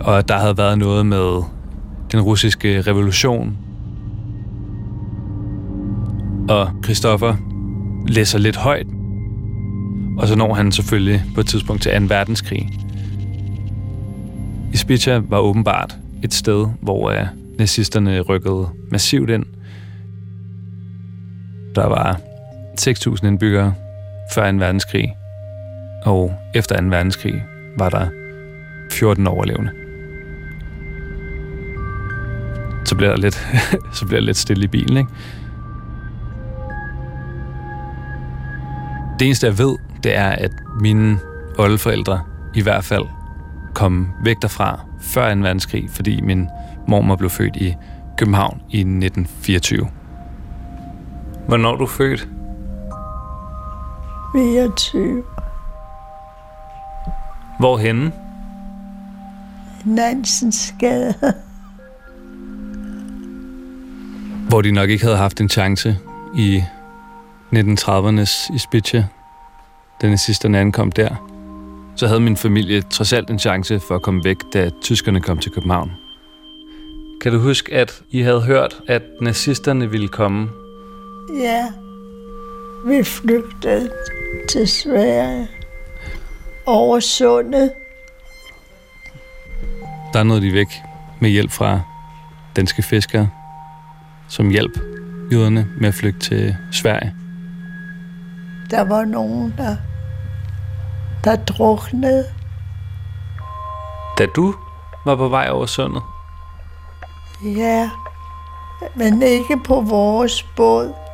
Og 0.00 0.28
der 0.28 0.38
havde 0.38 0.58
været 0.58 0.78
noget 0.78 1.06
med 1.06 1.42
den 2.12 2.20
russiske 2.20 2.80
revolution. 2.80 3.56
Og 6.48 6.70
Christoffer 6.84 7.36
læser 8.08 8.38
lidt 8.38 8.56
højt. 8.56 8.86
Og 10.18 10.28
så 10.28 10.36
når 10.36 10.54
han 10.54 10.72
selvfølgelig 10.72 11.22
på 11.34 11.40
et 11.40 11.46
tidspunkt 11.46 11.82
til 11.82 12.00
2. 12.00 12.06
verdenskrig. 12.08 12.68
Ispica 14.72 15.20
var 15.28 15.38
åbenbart 15.38 15.96
et 16.22 16.34
sted, 16.34 16.66
hvor 16.80 17.10
øh, 17.10 17.26
nazisterne 17.58 18.20
rykkede 18.20 18.68
massivt 18.90 19.30
ind. 19.30 19.44
Der 21.74 21.86
var 21.86 22.20
6.000 22.80 23.26
indbyggere 23.26 23.74
før 24.34 24.52
2. 24.52 24.58
verdenskrig, 24.58 25.16
og 26.02 26.34
efter 26.54 26.80
2. 26.80 26.86
verdenskrig 26.86 27.44
var 27.78 27.88
der 27.88 28.08
14 28.92 29.26
overlevende. 29.26 29.70
Så 32.84 32.96
bliver 32.96 33.10
der 33.10 33.20
lidt, 33.20 33.34
så 33.96 34.06
bliver 34.06 34.20
der 34.20 34.26
lidt 34.26 34.36
stille 34.36 34.64
i 34.64 34.68
bilen, 34.68 34.96
ikke? 34.96 35.10
Det 39.18 39.26
eneste, 39.26 39.46
jeg 39.46 39.58
ved, 39.58 39.76
det 40.02 40.16
er, 40.16 40.28
at 40.28 40.52
mine 40.80 41.18
oldeforældre 41.58 42.20
i 42.54 42.62
hvert 42.62 42.84
fald 42.84 43.04
kom 43.74 44.08
væk 44.24 44.36
derfra 44.42 44.80
før 45.00 45.34
2. 45.34 45.40
verdenskrig, 45.40 45.90
fordi 45.90 46.20
min 46.20 46.48
mormor 46.88 47.16
blev 47.16 47.30
født 47.30 47.56
i 47.56 47.74
København 48.18 48.62
i 48.70 48.78
1924. 48.78 49.88
Hvornår 51.48 51.72
er 51.72 51.76
du 51.76 51.86
født? 51.86 52.28
24. 54.36 55.22
Hvorhenne? 57.58 58.12
Nansens 59.84 60.74
Gade. 60.80 61.14
Hvor 64.48 64.62
de 64.62 64.72
nok 64.72 64.90
ikke 64.90 65.04
havde 65.04 65.16
haft 65.16 65.40
en 65.40 65.48
chance 65.48 65.98
i 66.34 66.62
1930'ernes 67.54 68.54
i 68.54 68.58
Spitja, 68.58 69.06
da 70.02 70.08
nazisterne 70.08 70.58
ankom 70.58 70.92
der. 70.92 71.28
Så 71.96 72.06
havde 72.06 72.20
min 72.20 72.36
familie 72.36 72.82
trods 72.82 73.12
alt 73.12 73.30
en 73.30 73.38
chance 73.38 73.80
for 73.80 73.94
at 73.94 74.02
komme 74.02 74.24
væk, 74.24 74.36
da 74.52 74.70
tyskerne 74.82 75.20
kom 75.20 75.38
til 75.38 75.52
København. 75.52 75.90
Kan 77.20 77.32
du 77.32 77.38
huske, 77.38 77.74
at 77.74 78.02
I 78.10 78.20
havde 78.20 78.40
hørt, 78.40 78.76
at 78.88 79.02
nazisterne 79.20 79.90
ville 79.90 80.08
komme? 80.08 80.48
Ja, 81.38 81.66
vi 82.86 83.02
flygtede 83.04 83.90
til 84.48 84.68
Sverige 84.68 85.48
over 86.66 87.00
sundet. 87.00 87.72
Der 90.12 90.22
nåede 90.22 90.42
de 90.42 90.52
væk 90.52 90.82
med 91.20 91.30
hjælp 91.30 91.50
fra 91.50 91.80
danske 92.56 92.82
fiskere, 92.82 93.28
som 94.28 94.48
hjælp 94.48 94.80
jøderne 95.32 95.66
med 95.80 95.88
at 95.88 95.94
flygte 95.94 96.20
til 96.20 96.56
Sverige. 96.72 97.14
Der 98.70 98.80
var 98.80 99.04
nogen, 99.04 99.54
der, 99.56 99.76
der 101.24 101.36
druknede. 101.36 102.24
Da 104.18 104.26
du 104.26 104.54
var 105.04 105.16
på 105.16 105.28
vej 105.28 105.48
over 105.50 105.66
sundet, 105.66 106.02
Ja, 107.44 107.90
men 108.94 109.22
ikke 109.22 109.56
på 109.64 109.80
vores 109.80 110.42
båd. 110.42 111.05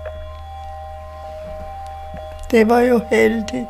Det 2.53 2.69
var 2.69 2.81
jo 2.81 3.01
heldigt. 3.11 3.67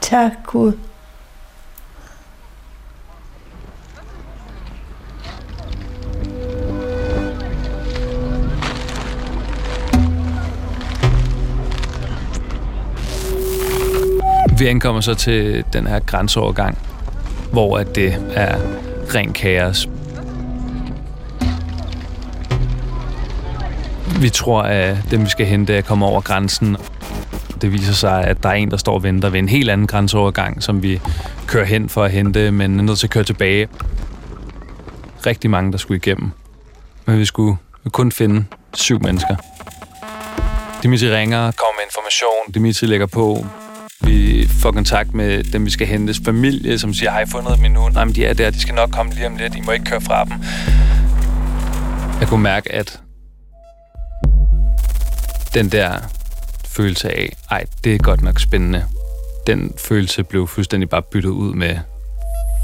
Tak 0.00 0.32
Gud. 0.46 0.72
Vi 14.58 14.66
ankommer 14.66 15.00
så 15.00 15.14
til 15.14 15.64
den 15.72 15.86
her 15.86 16.00
grænseovergang, 16.00 16.78
hvor 17.52 17.78
at 17.78 17.94
det 17.94 18.32
er 18.34 18.58
ren 19.14 19.32
kaos. 19.32 19.88
Vi 24.20 24.30
tror, 24.30 24.62
at 24.62 24.96
dem, 25.10 25.24
vi 25.24 25.30
skal 25.30 25.46
hente, 25.46 25.76
er 25.76 25.82
kommet 25.82 26.08
over 26.08 26.20
grænsen. 26.20 26.76
Det 27.62 27.72
viser 27.72 27.92
sig, 27.92 28.24
at 28.24 28.42
der 28.42 28.48
er 28.48 28.52
en, 28.52 28.70
der 28.70 28.76
står 28.76 28.94
og 28.94 29.02
venter 29.02 29.28
ved 29.28 29.38
en 29.38 29.48
helt 29.48 29.70
anden 29.70 29.86
grænseovergang, 29.86 30.62
som 30.62 30.82
vi 30.82 31.00
kører 31.46 31.64
hen 31.64 31.88
for 31.88 32.04
at 32.04 32.10
hente, 32.10 32.50
men 32.50 32.78
er 32.78 32.82
nødt 32.82 32.98
til 32.98 33.06
at 33.06 33.10
køre 33.10 33.24
tilbage. 33.24 33.68
Rigtig 35.26 35.50
mange, 35.50 35.72
der 35.72 35.78
skulle 35.78 35.96
igennem. 35.96 36.30
Men 37.06 37.18
vi 37.18 37.24
skulle 37.24 37.56
kun 37.92 38.12
finde 38.12 38.44
syv 38.74 39.02
mennesker. 39.02 39.36
Dimitri 40.82 41.16
ringer, 41.16 41.38
kommer 41.38 41.74
med 41.78 41.84
information. 41.86 42.54
Dimitri 42.54 42.86
lægger 42.86 43.06
på. 43.06 43.46
Vi 44.00 44.48
får 44.62 44.70
kontakt 44.70 45.14
med 45.14 45.44
dem, 45.44 45.64
vi 45.64 45.70
skal 45.70 45.86
hentes 45.86 46.20
familie, 46.24 46.78
som 46.78 46.94
siger, 46.94 47.10
har 47.10 47.20
I 47.20 47.26
fundet 47.26 47.56
dem 47.56 47.64
endnu? 47.64 47.88
Nej, 47.88 48.04
men 48.04 48.14
de 48.14 48.24
er 48.24 48.34
der, 48.34 48.50
de 48.50 48.60
skal 48.60 48.74
nok 48.74 48.90
komme 48.90 49.12
lige 49.12 49.26
om 49.26 49.36
lidt. 49.36 49.54
I 49.54 49.60
må 49.60 49.72
ikke 49.72 49.84
køre 49.84 50.00
fra 50.00 50.24
dem. 50.24 50.32
Jeg 52.20 52.28
kunne 52.28 52.42
mærke, 52.42 52.72
at 52.72 53.00
den 55.54 55.68
der 55.68 55.92
følelse 56.64 57.08
af, 57.08 57.36
ej, 57.50 57.64
det 57.84 57.94
er 57.94 57.98
godt 57.98 58.22
nok 58.22 58.40
spændende. 58.40 58.84
Den 59.46 59.74
følelse 59.78 60.24
blev 60.24 60.46
fuldstændig 60.46 60.88
bare 60.88 61.02
byttet 61.02 61.30
ud 61.30 61.54
med, 61.54 61.78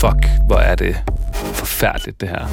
fuck, 0.00 0.26
hvor 0.46 0.56
er 0.56 0.74
det 0.74 0.96
forfærdeligt, 1.54 2.20
det 2.20 2.28
her. 2.28 2.46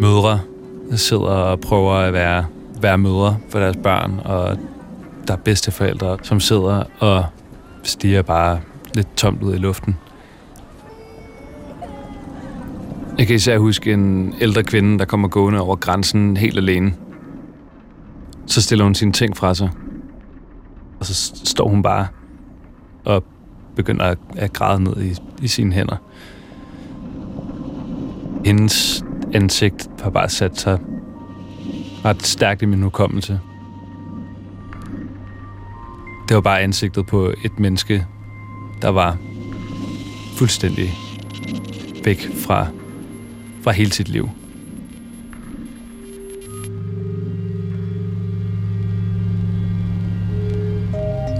Mødre 0.00 0.40
sidder 0.96 1.22
og 1.22 1.60
prøver 1.60 1.94
at 1.94 2.12
være, 2.12 2.46
være 2.80 2.98
mødre 2.98 3.38
for 3.50 3.58
deres 3.58 3.76
børn, 3.82 4.20
og 4.24 4.58
der 5.28 5.34
er 5.34 5.38
bedsteforældre, 5.38 6.18
som 6.22 6.40
sidder 6.40 6.84
og 6.98 7.24
stiger 7.82 8.22
bare 8.22 8.60
lidt 8.94 9.16
tomt 9.16 9.42
ud 9.42 9.54
i 9.54 9.58
luften. 9.58 9.96
Jeg 13.20 13.26
kan 13.26 13.36
især 13.36 13.58
huske 13.58 13.92
en 13.92 14.34
ældre 14.40 14.62
kvinde, 14.62 14.98
der 14.98 15.04
kommer 15.04 15.28
gående 15.28 15.60
over 15.60 15.76
grænsen 15.76 16.36
helt 16.36 16.56
alene. 16.56 16.94
Så 18.46 18.62
stiller 18.62 18.84
hun 18.84 18.94
sine 18.94 19.12
ting 19.12 19.36
fra 19.36 19.54
sig. 19.54 19.70
Og 21.00 21.06
så 21.06 21.32
står 21.44 21.68
hun 21.68 21.82
bare 21.82 22.06
og 23.04 23.24
begynder 23.76 24.04
at, 24.04 24.18
at 24.36 24.52
græde 24.52 24.82
ned 24.82 25.02
i, 25.02 25.14
i 25.42 25.48
sine 25.48 25.72
hænder. 25.72 25.96
Hendes 28.44 29.04
ansigt 29.34 29.90
har 30.02 30.10
bare 30.10 30.28
sat 30.28 30.60
sig 30.60 30.78
ret 32.04 32.22
stærkt 32.22 32.62
i 32.62 32.66
min 32.66 32.82
hukommelse. 32.82 33.40
Det 36.28 36.34
var 36.34 36.40
bare 36.40 36.60
ansigtet 36.60 37.06
på 37.06 37.32
et 37.44 37.58
menneske, 37.58 38.06
der 38.82 38.88
var 38.88 39.16
fuldstændig 40.36 40.90
væk 42.04 42.28
fra, 42.36 42.66
fra 43.64 43.70
hele 43.70 43.92
sit 43.92 44.08
liv. 44.08 44.30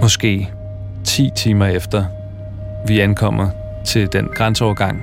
Måske 0.01 0.49
10 1.03 1.29
timer 1.35 1.65
efter 1.65 2.05
vi 2.87 2.99
ankommer 2.99 3.49
til 3.85 4.13
den 4.13 4.27
grænseovergang, 4.35 5.01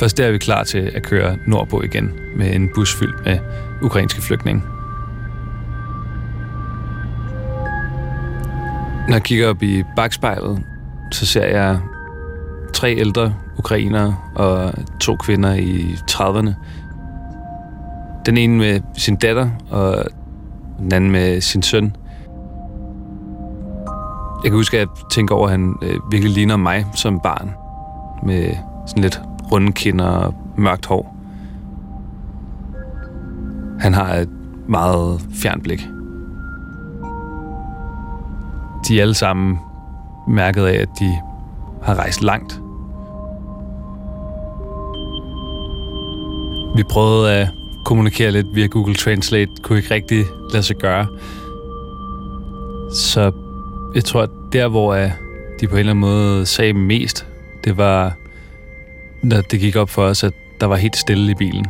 først 0.00 0.18
der 0.18 0.26
er 0.26 0.30
vi 0.30 0.38
klar 0.38 0.64
til 0.64 0.90
at 0.94 1.02
køre 1.02 1.36
nordpå 1.46 1.82
igen 1.82 2.12
med 2.36 2.54
en 2.54 2.70
bus 2.74 2.94
fyldt 2.94 3.24
med 3.24 3.38
ukrainske 3.82 4.22
flygtninge. 4.22 4.62
Når 9.08 9.14
jeg 9.14 9.22
kigger 9.22 9.48
op 9.48 9.62
i 9.62 9.82
bagspejlet, 9.96 10.62
så 11.12 11.26
ser 11.26 11.46
jeg 11.46 11.78
tre 12.74 12.96
ældre 12.96 13.34
ukrainere 13.60 14.16
og 14.34 14.72
to 15.00 15.16
kvinder 15.16 15.54
i 15.54 15.96
30'erne. 16.10 16.50
Den 18.26 18.36
ene 18.36 18.58
med 18.58 18.80
sin 18.96 19.16
datter, 19.16 19.50
og 19.70 20.04
den 20.78 20.92
anden 20.92 21.10
med 21.10 21.40
sin 21.40 21.62
søn. 21.62 21.96
Jeg 24.42 24.50
kan 24.50 24.58
huske, 24.58 24.76
at 24.76 24.80
jeg 24.80 24.88
tænker 25.10 25.34
over, 25.34 25.46
at 25.46 25.50
han 25.50 25.74
øh, 25.82 25.94
virkelig 26.10 26.34
ligner 26.34 26.56
mig 26.56 26.86
som 26.94 27.20
barn. 27.20 27.50
Med 28.22 28.54
sådan 28.86 29.02
lidt 29.02 29.20
runde 29.52 29.72
kinder 29.72 30.06
og 30.06 30.34
mørkt 30.56 30.86
hår. 30.86 31.16
Han 33.80 33.94
har 33.94 34.14
et 34.14 34.28
meget 34.68 35.20
fjernt 35.42 35.62
blik. 35.62 35.80
De 38.88 38.98
er 38.98 39.02
alle 39.02 39.14
sammen 39.14 39.58
mærket 40.28 40.64
af, 40.66 40.82
at 40.82 40.88
de 41.00 41.18
har 41.82 41.94
rejst 41.94 42.22
langt. 42.22 42.60
Vi 46.80 46.84
prøvede 46.84 47.32
at 47.32 47.48
kommunikere 47.84 48.30
lidt 48.30 48.46
via 48.54 48.66
Google 48.66 48.94
Translate, 48.94 49.50
kunne 49.62 49.78
ikke 49.78 49.94
rigtig 49.94 50.24
lade 50.52 50.62
sig 50.62 50.76
gøre. 50.76 51.06
Så 52.94 53.32
jeg 53.94 54.04
tror, 54.04 54.22
at 54.22 54.30
der, 54.52 54.68
hvor 54.68 54.94
øh, 54.94 55.10
de 55.60 55.66
på 55.66 55.74
en 55.74 55.78
eller 55.78 55.92
anden 55.92 56.00
måde 56.00 56.46
sagde 56.46 56.72
mest, 56.72 57.26
det 57.64 57.76
var, 57.76 58.16
når 59.22 59.40
det 59.40 59.60
gik 59.60 59.76
op 59.76 59.90
for 59.90 60.02
os, 60.04 60.24
at 60.24 60.32
der 60.60 60.66
var 60.66 60.76
helt 60.76 60.96
stille 60.96 61.30
i 61.30 61.34
bilen. 61.34 61.66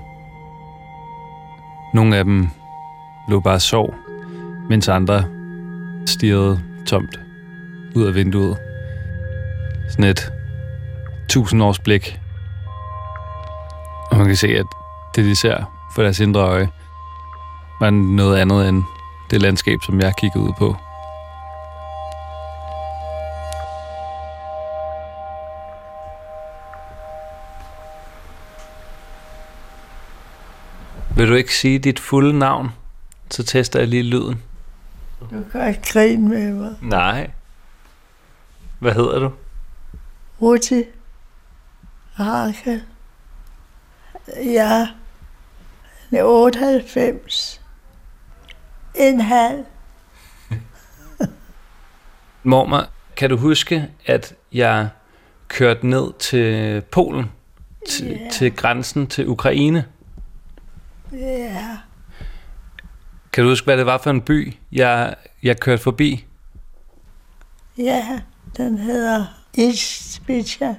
Nogle 1.94 2.16
af 2.16 2.24
dem 2.24 2.48
lå 3.28 3.40
bare 3.40 3.54
og 3.54 3.62
sov, 3.62 3.94
mens 4.68 4.88
andre 4.88 5.24
stirrede 6.06 6.60
tomt 6.86 7.20
ud 7.94 8.04
af 8.04 8.14
vinduet. 8.14 8.56
Sådan 9.90 10.04
et 10.04 10.32
tusind 11.28 11.62
års 11.62 11.78
blik. 11.78 12.20
Og 14.10 14.16
man 14.16 14.26
kan 14.26 14.36
se, 14.36 14.48
at 14.48 14.66
det, 15.14 15.24
de 15.24 15.36
ser 15.36 15.64
for 15.94 16.02
deres 16.02 16.20
indre 16.20 16.40
øje, 16.40 16.70
var 17.80 17.90
noget 17.90 18.38
andet 18.38 18.68
end 18.68 18.82
det 19.30 19.42
landskab, 19.42 19.78
som 19.82 20.00
jeg 20.00 20.12
kiggede 20.18 20.44
ud 20.44 20.52
på. 20.58 20.76
Vil 31.16 31.28
du 31.28 31.34
ikke 31.34 31.54
sige 31.54 31.78
dit 31.78 32.00
fulde 32.00 32.38
navn? 32.38 32.70
Så 33.30 33.42
tester 33.42 33.78
jeg 33.78 33.88
lige 33.88 34.02
lyden. 34.02 34.42
Du 35.20 35.44
kan 35.52 35.68
ikke 35.68 35.82
grine 35.92 36.28
med 36.28 36.52
mig. 36.52 36.74
Nej. 36.82 37.30
Hvad 38.78 38.92
hedder 38.92 39.18
du? 39.18 39.30
Ruti. 40.42 40.84
Rakel. 42.20 42.82
Jeg 44.44 44.88
er 46.18 46.24
98. 46.24 47.60
En 48.94 49.20
halv. 49.20 49.64
Mormor, 52.42 52.86
kan 53.16 53.30
du 53.30 53.36
huske, 53.36 53.88
at 54.06 54.34
jeg 54.52 54.88
kørte 55.48 55.86
ned 55.86 56.12
til 56.18 56.80
Polen? 56.80 57.30
Til, 57.88 58.06
Ja. 58.06 58.30
til 58.30 58.56
grænsen 58.56 59.06
til 59.06 59.28
Ukraine? 59.28 59.84
Ja. 61.12 61.76
Kan 63.32 63.44
du 63.44 63.50
huske, 63.50 63.64
hvad 63.64 63.76
det 63.76 63.86
var 63.86 63.98
for 63.98 64.10
en 64.10 64.20
by, 64.22 64.54
jeg, 64.72 65.14
jeg 65.42 65.60
kørte 65.60 65.82
forbi? 65.82 66.24
Ja, 67.78 68.20
den 68.56 68.78
hedder 68.78 69.24
Istbitja. 69.54 70.74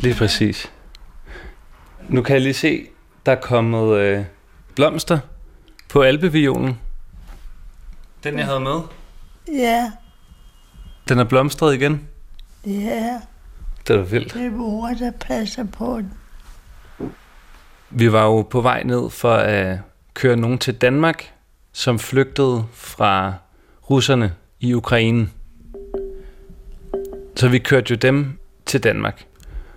Lige 0.00 0.14
præcis. 0.14 0.72
Nu 2.08 2.22
kan 2.22 2.34
jeg 2.34 2.42
lige 2.42 2.54
se, 2.54 2.86
der 3.26 3.32
er 3.32 3.40
kommet 3.40 3.96
øh, 3.98 4.24
blomster 4.74 5.18
på 5.88 6.02
alpeviolen. 6.02 6.78
Den, 8.24 8.38
jeg 8.38 8.46
havde 8.46 8.60
med. 8.60 8.80
Ja, 9.48 9.92
Den 11.08 11.18
er 11.18 11.24
blomstret 11.24 11.74
igen. 11.74 12.08
ja. 12.66 13.20
Det 13.88 13.98
var 13.98 14.02
vildt. 14.02 14.34
Det 14.34 14.46
er 14.46 14.50
mor, 14.50 14.88
der 14.88 15.10
passer 15.10 15.64
på 15.64 15.96
den. 16.00 16.12
Vi 17.90 18.12
var 18.12 18.24
jo 18.24 18.42
på 18.42 18.60
vej 18.60 18.82
ned 18.82 19.10
for 19.10 19.34
at 19.34 19.78
køre 20.14 20.36
nogen 20.36 20.58
til 20.58 20.74
Danmark, 20.74 21.32
som 21.72 21.98
flygtede 21.98 22.64
fra 22.72 23.34
russerne 23.90 24.34
i 24.60 24.74
Ukraine. 24.74 25.28
Så 27.36 27.48
vi 27.48 27.58
kørte 27.58 27.90
jo 27.90 27.96
dem 27.96 28.38
til 28.66 28.82
Danmark. 28.84 29.24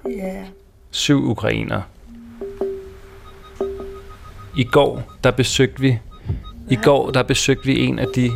Ja. 0.09 0.43
Syv 0.91 1.23
ukrainere. 1.29 1.83
I 4.57 4.63
går, 4.63 5.01
der 5.23 5.31
besøgte 5.31 5.81
vi 5.81 5.99
i 6.69 6.75
går, 6.75 7.11
der 7.11 7.23
besøgte 7.23 7.65
vi 7.65 7.79
en 7.79 7.99
af 7.99 8.05
de 8.15 8.31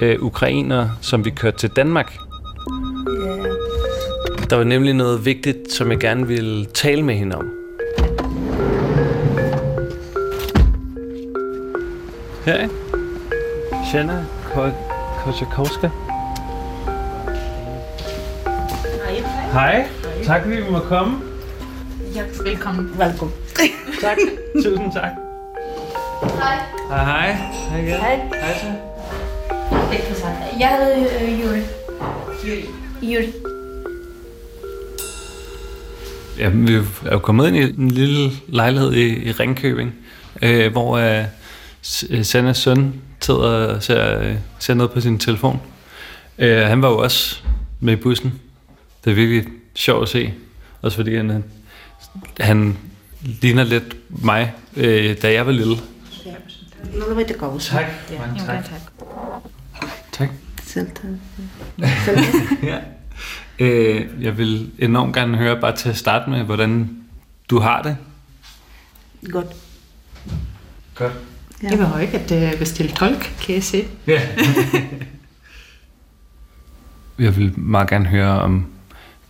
øh, 0.00 0.22
ukrainere, 0.22 0.92
som 1.00 1.24
vi 1.24 1.30
kørte 1.30 1.58
til 1.58 1.70
Danmark. 1.76 2.16
Ja. 3.24 3.42
Der 4.50 4.56
var 4.56 4.64
nemlig 4.64 4.94
noget 4.94 5.24
vigtigt, 5.24 5.72
som 5.72 5.90
jeg 5.90 5.98
gerne 5.98 6.26
ville 6.26 6.64
tale 6.64 7.02
med 7.02 7.14
hende 7.14 7.36
om. 7.36 7.50
Her 12.44 12.54
er 12.54 12.68
Shanna 13.90 14.24
Kochakovska. 15.24 15.90
Hej. 19.52 19.88
Tak 20.24 20.42
fordi 20.42 20.56
vi 20.56 20.70
må 20.70 20.78
komme. 20.78 21.18
Ja, 22.14 22.22
velkommen. 22.44 22.90
Velkommen. 22.98 23.34
Tak. 24.00 24.16
Tusind 24.64 24.92
tak. 24.92 25.21
Hej. 26.42 26.58
Hej 26.88 27.04
hej. 27.04 27.32
Hej 27.70 27.80
igen. 27.80 28.00
Hej. 28.00 28.16
Hej 28.16 28.54
så. 30.14 30.26
Jeg 30.60 30.68
hedder 30.68 31.22
øh, 31.22 31.40
Jule. 31.40 31.64
Jule. 32.44 32.62
Jule. 33.02 33.32
Ja, 36.38 36.48
vi 36.48 36.74
er 37.06 37.12
jo 37.12 37.18
kommet 37.18 37.48
ind 37.48 37.56
i 37.56 37.80
en 37.82 37.90
lille 37.90 38.30
lejlighed 38.48 38.92
i, 38.92 39.28
i 39.28 39.32
Ringkøbing, 39.32 39.94
øh, 40.42 40.72
hvor 40.72 40.96
øh, 40.96 41.24
øh, 42.10 42.24
Sannas 42.24 42.58
søn 42.58 42.94
sidder 43.20 43.74
og 43.74 43.82
ser, 43.82 44.18
øh, 44.18 44.34
ser 44.58 44.74
noget 44.74 44.92
på 44.92 45.00
sin 45.00 45.18
telefon. 45.18 45.60
Øh, 46.38 46.62
han 46.62 46.82
var 46.82 46.88
jo 46.88 46.98
også 46.98 47.42
med 47.80 47.92
i 47.92 47.96
bussen. 47.96 48.40
Det 49.04 49.10
er 49.10 49.14
virkelig 49.14 49.44
sjovt 49.74 50.02
at 50.02 50.08
se. 50.08 50.34
Også 50.82 50.96
fordi 50.96 51.16
han, 51.16 51.44
han 52.40 52.78
ligner 53.22 53.64
lidt 53.64 53.96
mig, 54.08 54.52
øh, 54.76 55.16
da 55.22 55.32
jeg 55.32 55.46
var 55.46 55.52
lille. 55.52 55.76
No 56.94 57.06
dawaj 57.06 57.24
komuś. 57.38 57.68
Tak, 57.68 57.86
ja, 58.10 58.18
tak. 58.18 58.48
Ja 58.48 58.62
tak. 58.62 58.80
tak. 60.12 60.28
Selv 60.62 60.86
tak. 60.90 61.10
Selv 62.04 62.16
tak. 62.32 62.62
ja. 62.62 62.78
øh, 63.58 64.06
jeg 64.20 64.38
vil 64.38 64.70
enormt 64.78 65.14
gerne 65.14 65.36
høre, 65.38 65.60
bare 65.60 65.76
til 65.76 65.88
at 65.88 65.96
starte 65.96 66.30
med, 66.30 66.44
hvordan 66.44 66.90
du 67.50 67.58
har 67.58 67.82
det. 67.82 67.96
Godt. 69.30 69.46
Godt. 70.94 71.12
Ja. 71.62 71.68
Jeg 71.68 71.78
behøver 71.78 71.98
ikke 71.98 72.18
at 72.18 72.52
øh, 72.52 72.58
bestille 72.58 72.92
tolk, 72.92 73.32
kan 73.42 73.54
jeg 73.54 73.62
se. 73.62 73.84
Ja. 74.06 74.20
jeg 77.24 77.36
vil 77.36 77.58
meget 77.58 77.88
gerne 77.88 78.06
høre, 78.06 78.40
om 78.40 78.66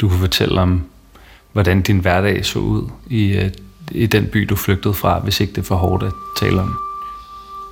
du 0.00 0.08
kunne 0.08 0.20
fortælle 0.20 0.60
om, 0.60 0.82
hvordan 1.52 1.82
din 1.82 1.98
hverdag 1.98 2.44
så 2.44 2.58
ud 2.58 2.90
i, 3.10 3.36
øh, 3.36 3.50
i 3.90 4.06
den 4.06 4.26
by, 4.26 4.38
du 4.38 4.56
flygtede 4.56 4.94
fra, 4.94 5.18
hvis 5.18 5.40
ikke 5.40 5.52
det 5.52 5.58
er 5.58 5.66
for 5.66 5.76
hårdt 5.76 6.02
at 6.02 6.12
tale 6.40 6.60
om. 6.60 6.91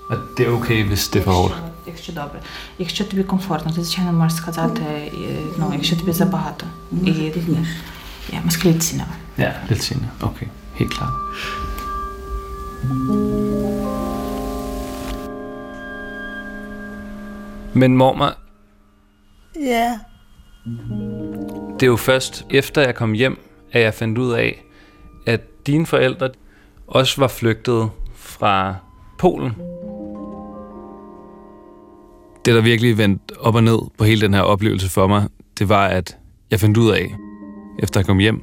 Og 0.10 0.17
det 0.38 0.47
er 0.47 0.51
okay, 0.51 0.84
hvis 0.88 1.08
det 1.08 1.19
er 1.19 1.23
for 1.23 1.31
hårdt. 1.31 1.55
Якщо 1.88 2.12
добре. 2.12 2.39
Якщо 2.79 3.03
тобі 3.05 3.23
комфортно, 3.23 3.71
ти 3.71 3.84
звичайно 3.84 4.12
можеш 4.13 4.38
сказати, 4.38 4.81
е, 4.81 5.10
ну, 5.60 5.71
якщо 5.73 5.95
тобі 5.95 6.12
забагато. 6.12 6.65
І 7.05 7.31
ja, 8.34 8.41
måske 8.45 8.63
lidt 8.71 8.84
senere. 8.84 9.08
Ja, 9.38 9.53
lidt 9.69 9.84
senere. 9.84 10.10
Okay, 10.21 10.47
helt 10.75 10.93
klart. 10.93 11.12
Men 17.73 17.97
mormor, 17.97 18.34
Ja. 19.55 19.99
det 21.79 21.84
er 21.84 21.88
jo 21.88 21.95
først 21.97 22.45
efter 22.49 22.81
jeg 22.81 22.95
kom 22.95 23.13
hjem, 23.13 23.38
at 23.71 23.81
jeg 23.81 23.93
fandt 23.93 24.17
ud 24.17 24.31
af, 24.34 24.63
at 25.25 25.41
dine 25.67 25.86
forældre 25.86 26.29
også 26.88 27.21
var 27.21 27.27
flygtet 27.27 27.89
fra 28.15 28.75
Polen. 29.19 29.53
Det, 32.44 32.55
der 32.55 32.61
virkelig 32.61 32.98
vendte 32.98 33.40
op 33.40 33.55
og 33.55 33.64
ned 33.64 33.79
på 33.98 34.05
hele 34.05 34.20
den 34.20 34.35
her 34.35 34.40
oplevelse 34.40 34.88
for 34.88 35.07
mig, 35.07 35.29
det 35.59 35.68
var, 35.68 35.87
at 35.87 36.16
jeg 36.50 36.61
fandt 36.61 36.76
ud 36.76 36.90
af, 36.90 37.14
efter 37.79 38.00
jeg 38.00 38.07
kom 38.07 38.18
hjem, 38.18 38.42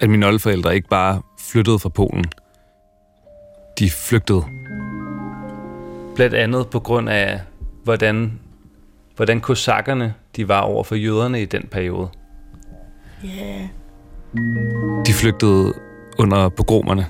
at 0.00 0.10
mine 0.10 0.26
oldeforældre 0.26 0.74
ikke 0.74 0.88
bare 0.88 1.22
flyttede 1.40 1.78
fra 1.78 1.88
Polen. 1.88 2.24
De 3.78 3.90
flygtede. 3.90 4.44
Blandt 6.14 6.34
andet 6.34 6.68
på 6.68 6.80
grund 6.80 7.08
af, 7.08 7.40
hvordan, 7.84 8.40
hvordan 9.16 9.40
kosakkerne 9.40 10.14
de 10.36 10.48
var 10.48 10.60
over 10.60 10.84
for 10.84 10.94
jøderne 10.94 11.42
i 11.42 11.44
den 11.44 11.68
periode. 11.70 12.08
Ja. 13.24 13.68
De 15.06 15.12
flygtede 15.12 15.72
under 16.18 16.48
pogromerne, 16.48 17.06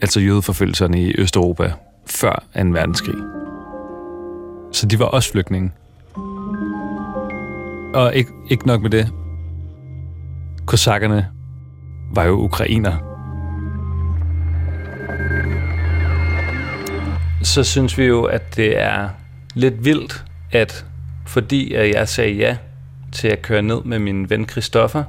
altså 0.00 0.20
jødeforfølgelserne 0.20 1.02
i 1.02 1.14
Østeuropa, 1.18 1.72
før 2.06 2.44
2. 2.56 2.60
verdenskrig. 2.64 3.43
Så 4.84 4.88
de 4.88 4.98
var 4.98 5.04
også 5.04 5.32
flygtninge. 5.32 5.72
Og 7.94 8.14
ikke, 8.14 8.30
ikke 8.50 8.66
nok 8.66 8.82
med 8.82 8.90
det. 8.90 9.12
Kosakkerne 10.66 11.28
var 12.14 12.24
jo 12.24 12.32
ukrainer. 12.32 12.96
Så 17.42 17.64
synes 17.64 17.98
vi 17.98 18.04
jo, 18.04 18.24
at 18.24 18.56
det 18.56 18.82
er 18.82 19.08
lidt 19.54 19.84
vildt, 19.84 20.24
at 20.52 20.86
fordi 21.26 21.74
at 21.74 21.94
jeg 21.94 22.08
sagde 22.08 22.34
ja 22.34 22.56
til 23.12 23.28
at 23.28 23.42
køre 23.42 23.62
ned 23.62 23.84
med 23.84 23.98
min 23.98 24.30
ven 24.30 24.48
Christoffer, 24.48 25.04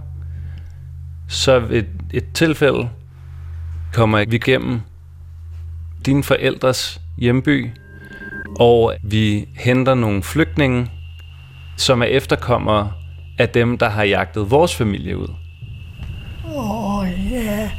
så 1.27 1.59
ved 1.59 1.83
et 2.13 2.25
tilfælde 2.33 2.89
kommer 3.93 4.25
vi 4.25 4.35
igennem 4.35 4.81
din 6.05 6.23
forældres 6.23 7.01
hjemby, 7.17 7.69
og 8.55 8.93
vi 9.03 9.47
henter 9.55 9.95
nogle 9.95 10.23
flygtninge, 10.23 10.87
som 11.77 12.01
er 12.01 12.05
efterkommere 12.05 12.91
af 13.37 13.49
dem, 13.49 13.77
der 13.77 13.89
har 13.89 14.03
jagtet 14.03 14.51
vores 14.51 14.75
familie 14.75 15.17
ud. 15.17 15.27
Åh, 16.55 16.99
oh, 16.99 17.07
ja. 17.31 17.69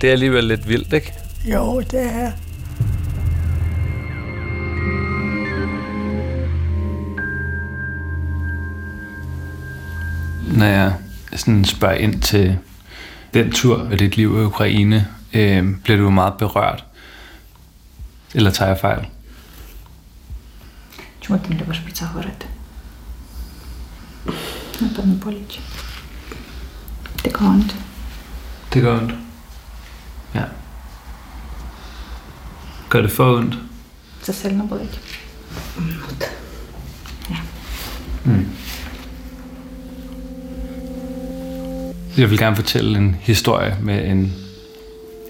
Det 0.00 0.08
er 0.08 0.12
alligevel 0.12 0.44
lidt 0.44 0.68
vildt, 0.68 0.92
ikke? 0.92 1.12
Jo, 1.44 1.80
det 1.80 2.02
er. 2.02 2.32
Når 10.58 10.66
jeg 10.66 10.92
sådan 11.32 11.64
spørger 11.64 11.94
ind 11.94 12.22
til 12.22 12.58
den 13.34 13.52
tur 13.52 13.88
af 13.90 13.98
dit 13.98 14.16
liv 14.16 14.38
i 14.40 14.44
Ukraine, 14.44 15.06
øh, 15.34 15.64
bliver 15.84 15.98
du 15.98 16.10
meget 16.10 16.34
berørt? 16.38 16.84
Eller 18.34 18.50
tager 18.50 18.68
jeg 18.68 18.78
fejl? 18.78 19.06
Чому 21.25 21.39
ти 21.39 21.53
не 21.53 21.59
любиш 21.59 21.79
про 21.79 21.91
це 21.91 22.05
говорити? 22.05 22.45
Напевно, 24.81 25.13
боляче. 25.13 25.59
Det 27.23 27.33
gør 27.33 27.45
ondt. 27.45 27.75
Det 28.73 28.81
gør 28.81 28.97
ondt. 28.97 29.13
Ja. 30.35 30.43
Gør 32.89 33.01
det 33.01 33.11
for 33.11 33.37
ondt? 33.37 33.57
Це 34.21 34.33
сильно 34.33 34.63
болить. 34.63 34.99
Mm. 38.25 38.45
Jeg 42.17 42.29
vil 42.29 42.37
gerne 42.37 42.55
fortælle 42.55 42.97
en 42.97 43.15
historie 43.19 43.77
med 43.81 44.05
en, 44.05 44.33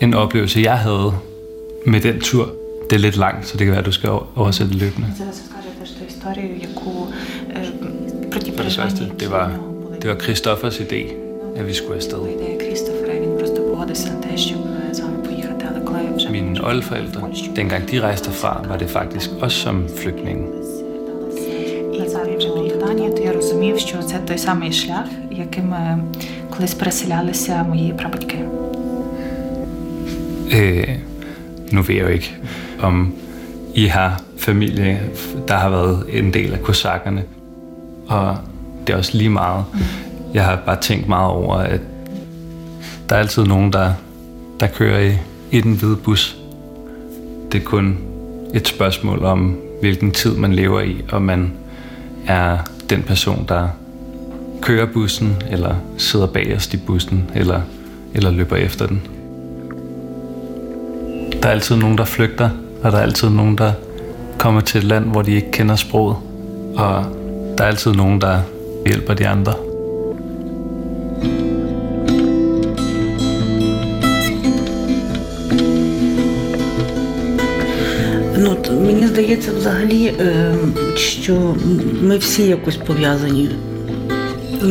en 0.02 0.14
oplevelse, 0.14 0.60
jeg 0.60 0.80
havde 0.80 1.14
med 1.88 2.02
den 2.02 2.22
tur. 2.22 2.52
Det 2.90 2.96
er 2.96 3.00
lidt 3.00 3.18
langt, 3.18 3.48
så 3.48 3.58
det 3.58 3.66
kan 3.66 3.72
være, 3.72 3.80
at 3.80 3.86
du 3.86 3.92
skal 3.92 4.10
oversætte 4.10 4.74
løbende. 4.74 5.14
Зараз 5.18 5.28
розкажете 5.28 5.45
ту 5.45 5.45
історію, 6.26 6.50
яку 6.62 7.08
е, 7.50 7.66
про 8.32 8.40
ті 8.40 8.52
For 8.52 8.54
det 8.54 8.58
переживання, 8.58 8.90
første, 8.92 9.04
які 9.06 9.26
det 9.26 9.28
в 9.28 9.32
var, 9.32 9.48
нього 9.50 9.72
були. 9.82 9.96
det 10.02 10.08
var 10.08 10.18
Christoffers 10.26 10.78
idé, 10.86 11.04
at 11.58 11.64
vi 11.70 11.74
skulle 11.74 11.98
afsted. 12.00 12.18
Була 12.18 12.30
ідея 12.30 12.58
Крістофера, 12.58 13.14
він 13.20 13.38
просто 13.38 13.62
погодився 13.62 14.10
на 14.14 14.16
те, 14.20 14.38
щоб 14.38 14.58
е, 14.90 14.94
з 14.94 15.00
вами 15.00 15.18
поїхати, 15.18 15.66
але 15.72 15.80
коли 15.86 16.00
вже 16.16 16.28
Mine 16.30 16.62
oldeforældre, 16.70 17.20
dengang 17.58 17.86
de 17.92 17.98
rejste 18.08 18.32
fra, 18.42 18.54
var 18.70 18.78
det 18.78 18.90
faktisk 18.98 19.30
også 19.42 19.70
som 19.70 19.76
flygtninge. 20.00 20.48
І 21.94 22.10
зараз 22.10 22.38
вже 22.38 22.50
приїхав 22.50 22.80
Данія, 22.88 23.10
то 23.12 23.22
я 23.24 23.34
розумів, 23.34 23.80
що 23.80 23.98
це 24.04 24.16
той 24.28 24.38
самий 24.38 24.72
шлях, 24.72 25.06
яким 25.32 25.74
е, 25.74 26.00
колись 26.56 26.74
переселялися 26.74 27.64
мої 27.64 27.94
прабатьки. 27.94 28.38
Øh, 30.52 30.96
nu 31.72 31.82
ved 31.82 31.94
jeg 31.96 32.04
jo 32.04 32.08
ikke, 32.08 32.32
om 32.82 33.14
I 33.76 33.86
har 33.88 34.22
familie, 34.47 35.01
der 35.49 35.55
har 35.55 35.69
været 35.71 36.05
en 36.09 36.35
del 36.35 36.53
af 36.53 36.63
kosakkerne, 36.63 37.23
og 38.09 38.37
det 38.87 38.93
er 38.93 38.97
også 38.97 39.17
lige 39.17 39.31
meget. 39.31 39.65
Jeg 40.35 40.45
har 40.45 40.63
bare 40.67 40.81
tænkt 40.81 41.09
meget 41.09 41.31
over, 41.31 41.55
at 41.57 41.81
der 43.09 43.17
er 43.17 43.21
altid 43.21 43.45
nogen, 43.45 43.73
der, 43.73 43.93
der 44.61 44.67
kører 44.67 45.01
i, 45.01 45.13
i 45.51 45.61
den 45.61 45.73
hvide 45.75 45.97
bus. 45.97 46.37
Det 47.53 47.61
er 47.61 47.65
kun 47.65 47.99
et 48.55 48.69
spørgsmål 48.69 49.25
om, 49.25 49.59
hvilken 49.81 50.13
tid 50.13 50.37
man 50.37 50.53
lever 50.53 50.81
i, 50.81 51.05
og 51.13 51.23
man 51.23 51.53
er 52.27 52.59
den 52.91 53.03
person, 53.03 53.45
der 53.49 53.69
kører 54.63 54.87
bussen, 54.87 55.37
eller 55.51 55.75
sidder 55.99 56.27
bagerst 56.27 56.75
i 56.75 56.77
bussen, 56.77 57.31
eller, 57.35 57.61
eller 58.15 58.31
løber 58.31 58.57
efter 58.57 58.87
den. 58.87 59.03
Der 61.43 61.49
er 61.49 61.53
altid 61.53 61.77
nogen, 61.77 61.99
der 61.99 62.05
flygter, 62.05 62.51
og 62.83 62.93
der 62.93 62.99
er 62.99 63.03
altid 63.03 63.29
nogen, 63.31 63.59
der 63.59 63.73
kommer 64.39 64.61
til 64.61 64.79
et 64.79 64.85
land, 64.85 65.05
hvor 65.05 65.23
de 65.23 65.33
ikke 65.33 65.51
kender 65.51 65.77
sproget. 65.77 66.17
Og 66.77 67.05
der 67.59 67.65
er 67.65 67.69
altid 67.69 67.93
nogen, 67.93 68.21
der 68.21 68.41
hjælper 68.87 69.15
de 69.15 69.29
andre. 69.29 69.55
Ну, 78.39 78.57
мені 78.87 79.07
здається, 79.07 79.53
взагалі, 79.59 80.05
е, 80.21 80.55
що 80.97 81.55
ми 82.03 82.19
всі 82.19 82.43
якось 82.43 82.77
пов'язані. 82.77 83.49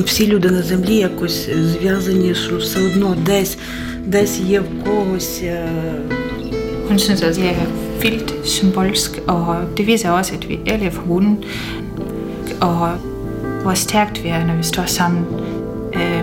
Всі 0.05 0.27
люди 0.27 0.51
на 0.51 0.61
землі 0.61 0.95
якось 0.95 1.49
зв'язані, 1.49 2.35
що 2.35 2.57
все 2.57 2.79
одно 2.85 3.15
десь, 3.25 3.57
десь 4.05 4.39
є 4.39 4.59
в 4.59 4.83
когось. 4.83 5.39
е, 5.43 5.69
Hun 6.89 6.99
synes, 8.04 8.04
at 8.04 8.04
det 8.04 8.08
er 8.08 8.10
vildt 8.10 8.48
symbolsk, 8.48 9.20
og 9.28 9.56
det 9.76 9.86
viser 9.86 10.10
også, 10.10 10.34
at 10.34 10.48
vi 10.48 10.58
alle 10.66 10.86
er 10.86 10.90
forbundet, 10.90 11.36
og 12.60 12.88
hvor 13.62 13.74
stærkt 13.74 14.24
vi 14.24 14.28
er, 14.28 14.46
når 14.46 14.56
vi 14.56 14.62
står 14.62 14.86
sammen. 14.86 15.26
Øh, 15.94 16.22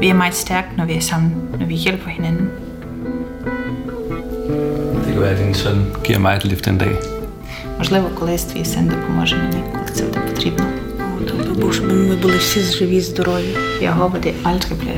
vi 0.00 0.08
er 0.08 0.14
meget 0.14 0.34
stærke, 0.34 0.68
når 0.76 0.84
vi 0.84 0.92
er 0.92 1.00
sammen, 1.00 1.34
når 1.60 1.66
vi 1.66 1.74
hjælper 1.74 2.10
hinanden. 2.10 2.50
Det 5.04 5.12
kan 5.12 5.20
være, 5.20 5.30
at 5.30 5.38
din 5.38 5.54
søn 5.54 5.84
giver 6.04 6.18
mig 6.18 6.36
et 6.36 6.44
lift 6.44 6.68
en 6.68 6.78
dag. 6.78 6.96
Можливо, 7.78 8.08
колись 8.18 8.44
твій 8.44 8.64
син 8.64 8.88
допоможе 8.88 9.36
мені, 9.36 9.62
коли 9.72 9.90
це 9.94 10.04
буде 10.04 10.20
потрібно. 10.20 10.64
От, 11.20 11.58
бо 11.60 11.72
щоб 11.72 11.86
ми 11.86 12.16
були 12.16 12.36
всі 12.36 12.60
живі, 12.60 13.00
здорові. 13.00 13.56
Jeg 13.82 13.92
håber, 13.92 14.18
det 14.18 14.34
aldrig 14.44 14.78
bliver 14.78 14.94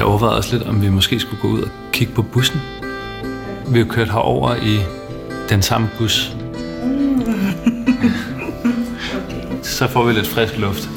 Jeg 0.00 0.08
overvejede 0.08 0.36
også 0.36 0.56
lidt, 0.56 0.68
om 0.68 0.82
vi 0.82 0.88
måske 0.88 1.20
skulle 1.20 1.40
gå 1.42 1.48
ud 1.48 1.62
og 1.62 1.68
kigge 1.92 2.14
på 2.14 2.22
bussen. 2.22 2.60
Vi 3.68 3.78
har 3.78 3.86
kørt 3.86 4.10
herover 4.10 4.54
i 4.54 4.78
den 5.48 5.62
samme 5.62 5.90
bus. 5.98 6.36
Så 9.76 9.88
får 9.88 10.04
vi 10.04 10.12
lidt 10.12 10.26
frisk 10.26 10.58
luft. 10.58 10.90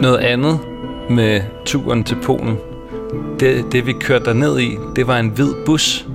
Noget 0.00 0.18
andet 0.18 0.58
med 1.10 1.40
turen 1.64 2.04
til 2.04 2.16
Polen, 2.22 2.56
det 3.40 3.56
det, 3.56 3.72
det 3.72 3.86
vi 3.86 3.92
kørte 3.92 4.34
ned 4.34 4.58
i, 4.58 4.78
det 4.96 5.06
var 5.06 5.18
en 5.18 5.28
hvid 5.28 5.54
bus. 5.66 6.06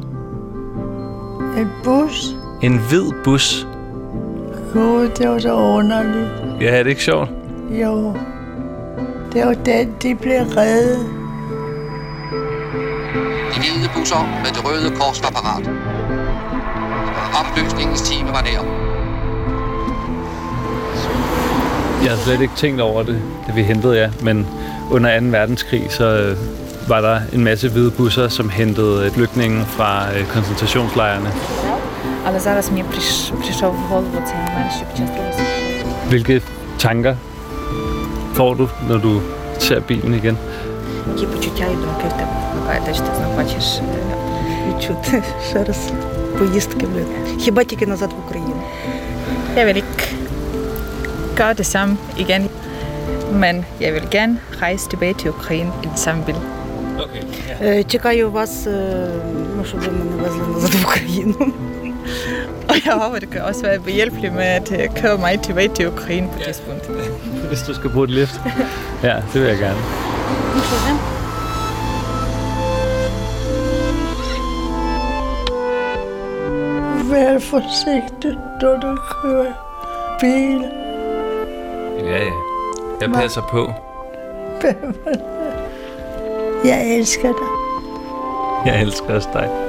En 1.58 1.68
bus. 1.84 2.36
En 2.62 2.80
hvid 2.90 3.12
bus. 3.24 3.69
Gud, 4.74 5.10
det 5.18 5.30
var 5.30 5.40
så 5.40 5.54
underligt. 5.54 6.62
Ja, 6.62 6.80
er 6.80 6.84
det 6.84 6.90
ikke 6.90 7.04
sjovt? 7.04 7.30
Jo. 7.70 8.16
Det 9.34 9.46
var 9.46 9.54
den, 9.54 9.96
de 10.04 10.16
blev 10.16 10.42
reddet. 10.42 11.00
De 13.54 13.60
hvide 13.60 13.90
busser 13.96 14.40
med 14.44 14.52
det 14.54 14.66
røde 14.66 14.96
kors 14.96 15.24
var 15.24 15.30
parat. 15.30 15.70
Opløsningens 17.40 18.02
time 18.02 18.28
var 18.30 18.42
der. 18.42 18.90
Jeg 22.04 22.10
havde 22.10 22.22
slet 22.22 22.42
ikke 22.42 22.56
tænkt 22.56 22.82
over 22.82 23.04
det, 23.04 23.22
da 23.48 23.54
vi 23.54 23.64
hentede 23.64 23.98
jer, 23.98 24.12
men 24.22 24.48
under 24.92 25.20
2. 25.20 25.26
verdenskrig, 25.26 25.86
så 25.90 26.06
øh, 26.06 26.38
var 26.90 27.02
der 27.02 27.20
en 27.34 27.44
masse 27.44 27.70
hvide 27.70 27.92
busser, 27.92 28.28
som 28.28 28.50
hentede 28.50 29.06
øh, 29.06 29.12
flygtninge 29.12 29.66
fra 29.66 30.18
øh, 30.18 30.26
koncentrationslejrene. 30.28 31.30
Але 32.27 32.41
зараз 32.41 32.71
мені 32.71 32.83
приш, 32.85 33.33
прийшов 33.43 33.73
в 33.75 33.77
голову 33.93 34.19
цей 34.27 34.35
момент, 34.37 34.73
що 34.77 34.85
під 34.87 34.97
час 34.97 35.09
Другої 35.17 35.33
світової 35.33 36.11
Hvilke 36.11 36.41
tanker 36.85 37.15
får 38.37 38.57
du, 38.57 38.69
når 38.89 39.01
du 39.05 39.21
ser 39.59 39.81
bilen 39.91 40.15
igen? 40.21 40.37
Які 41.15 41.27
почуття 41.27 41.65
і 41.65 41.77
думки 41.77 42.05
в 42.09 42.13
тебе 42.13 42.31
викликає 42.55 42.81
те, 42.87 42.95
що 42.95 43.03
ти 43.03 43.11
знов 43.17 43.37
бачиш 43.37 43.65
е, 43.79 43.83
Відчути 44.69 45.23
ще 45.49 45.65
раз 45.65 45.79
поїздки. 46.39 46.87
блін. 46.87 47.07
Хіба 47.39 47.65
тільки 47.65 47.87
назад 47.87 48.11
в 48.13 48.27
Україну. 48.27 48.55
Jeg 49.57 49.67
vil 49.67 49.77
ikke 49.77 50.05
gøre 51.37 51.55
det 51.55 51.67
samme 51.67 51.97
igen, 52.19 52.43
men 53.43 53.65
jeg 53.81 53.95
vil 53.95 54.07
gerne 54.17 54.37
rejse 54.63 54.89
tilbage 54.89 55.15
til 55.15 55.29
Ukraine 55.31 55.71
i 55.83 55.87
det 55.87 55.99
samme 55.99 56.23
bil. 56.25 56.35
Okay. 57.05 57.23
Е, 57.65 57.85
Чекаю 57.85 58.31
вас, 58.31 58.67
е, 58.67 59.09
ну, 59.57 59.65
щоб 59.65 59.81
ви 59.81 59.91
мене 59.93 60.17
везли 60.23 60.43
назад 60.55 60.75
в 60.75 60.83
Україну. 60.85 61.35
Og 62.70 62.76
jeg 62.86 62.94
håber, 62.94 63.20
det 63.20 63.30
kan 63.30 63.42
også 63.42 63.62
være 63.62 63.80
behjælpeligt 63.80 64.34
med 64.34 64.44
at 64.44 64.72
øh, 64.72 64.96
køre 64.96 65.18
mig 65.18 65.40
tilbage 65.42 65.68
til 65.68 65.88
Ukraine 65.88 66.28
på 66.28 66.34
et 66.40 66.46
tidspunkt. 66.46 66.88
Hvis 67.50 67.62
du 67.62 67.74
skal 67.74 67.90
bruge 67.90 68.04
et 68.04 68.10
lift. 68.10 68.42
Ja, 69.04 69.16
det 69.34 69.42
vil 69.42 69.50
jeg 69.50 69.58
gerne. 69.58 69.80
Vær 77.12 77.40
forsigtig, 77.40 78.38
når 78.62 78.80
du 78.80 78.98
kører 79.22 79.54
bil. 80.20 80.62
Ja, 82.06 82.24
ja. 82.24 82.32
Jeg 83.02 83.10
passer 83.14 83.42
på. 83.42 83.74
Jeg 86.66 86.98
elsker 86.98 87.28
dig. 87.28 87.48
Jeg 88.66 88.82
elsker 88.82 89.14
også 89.14 89.30
dig. 89.34 89.69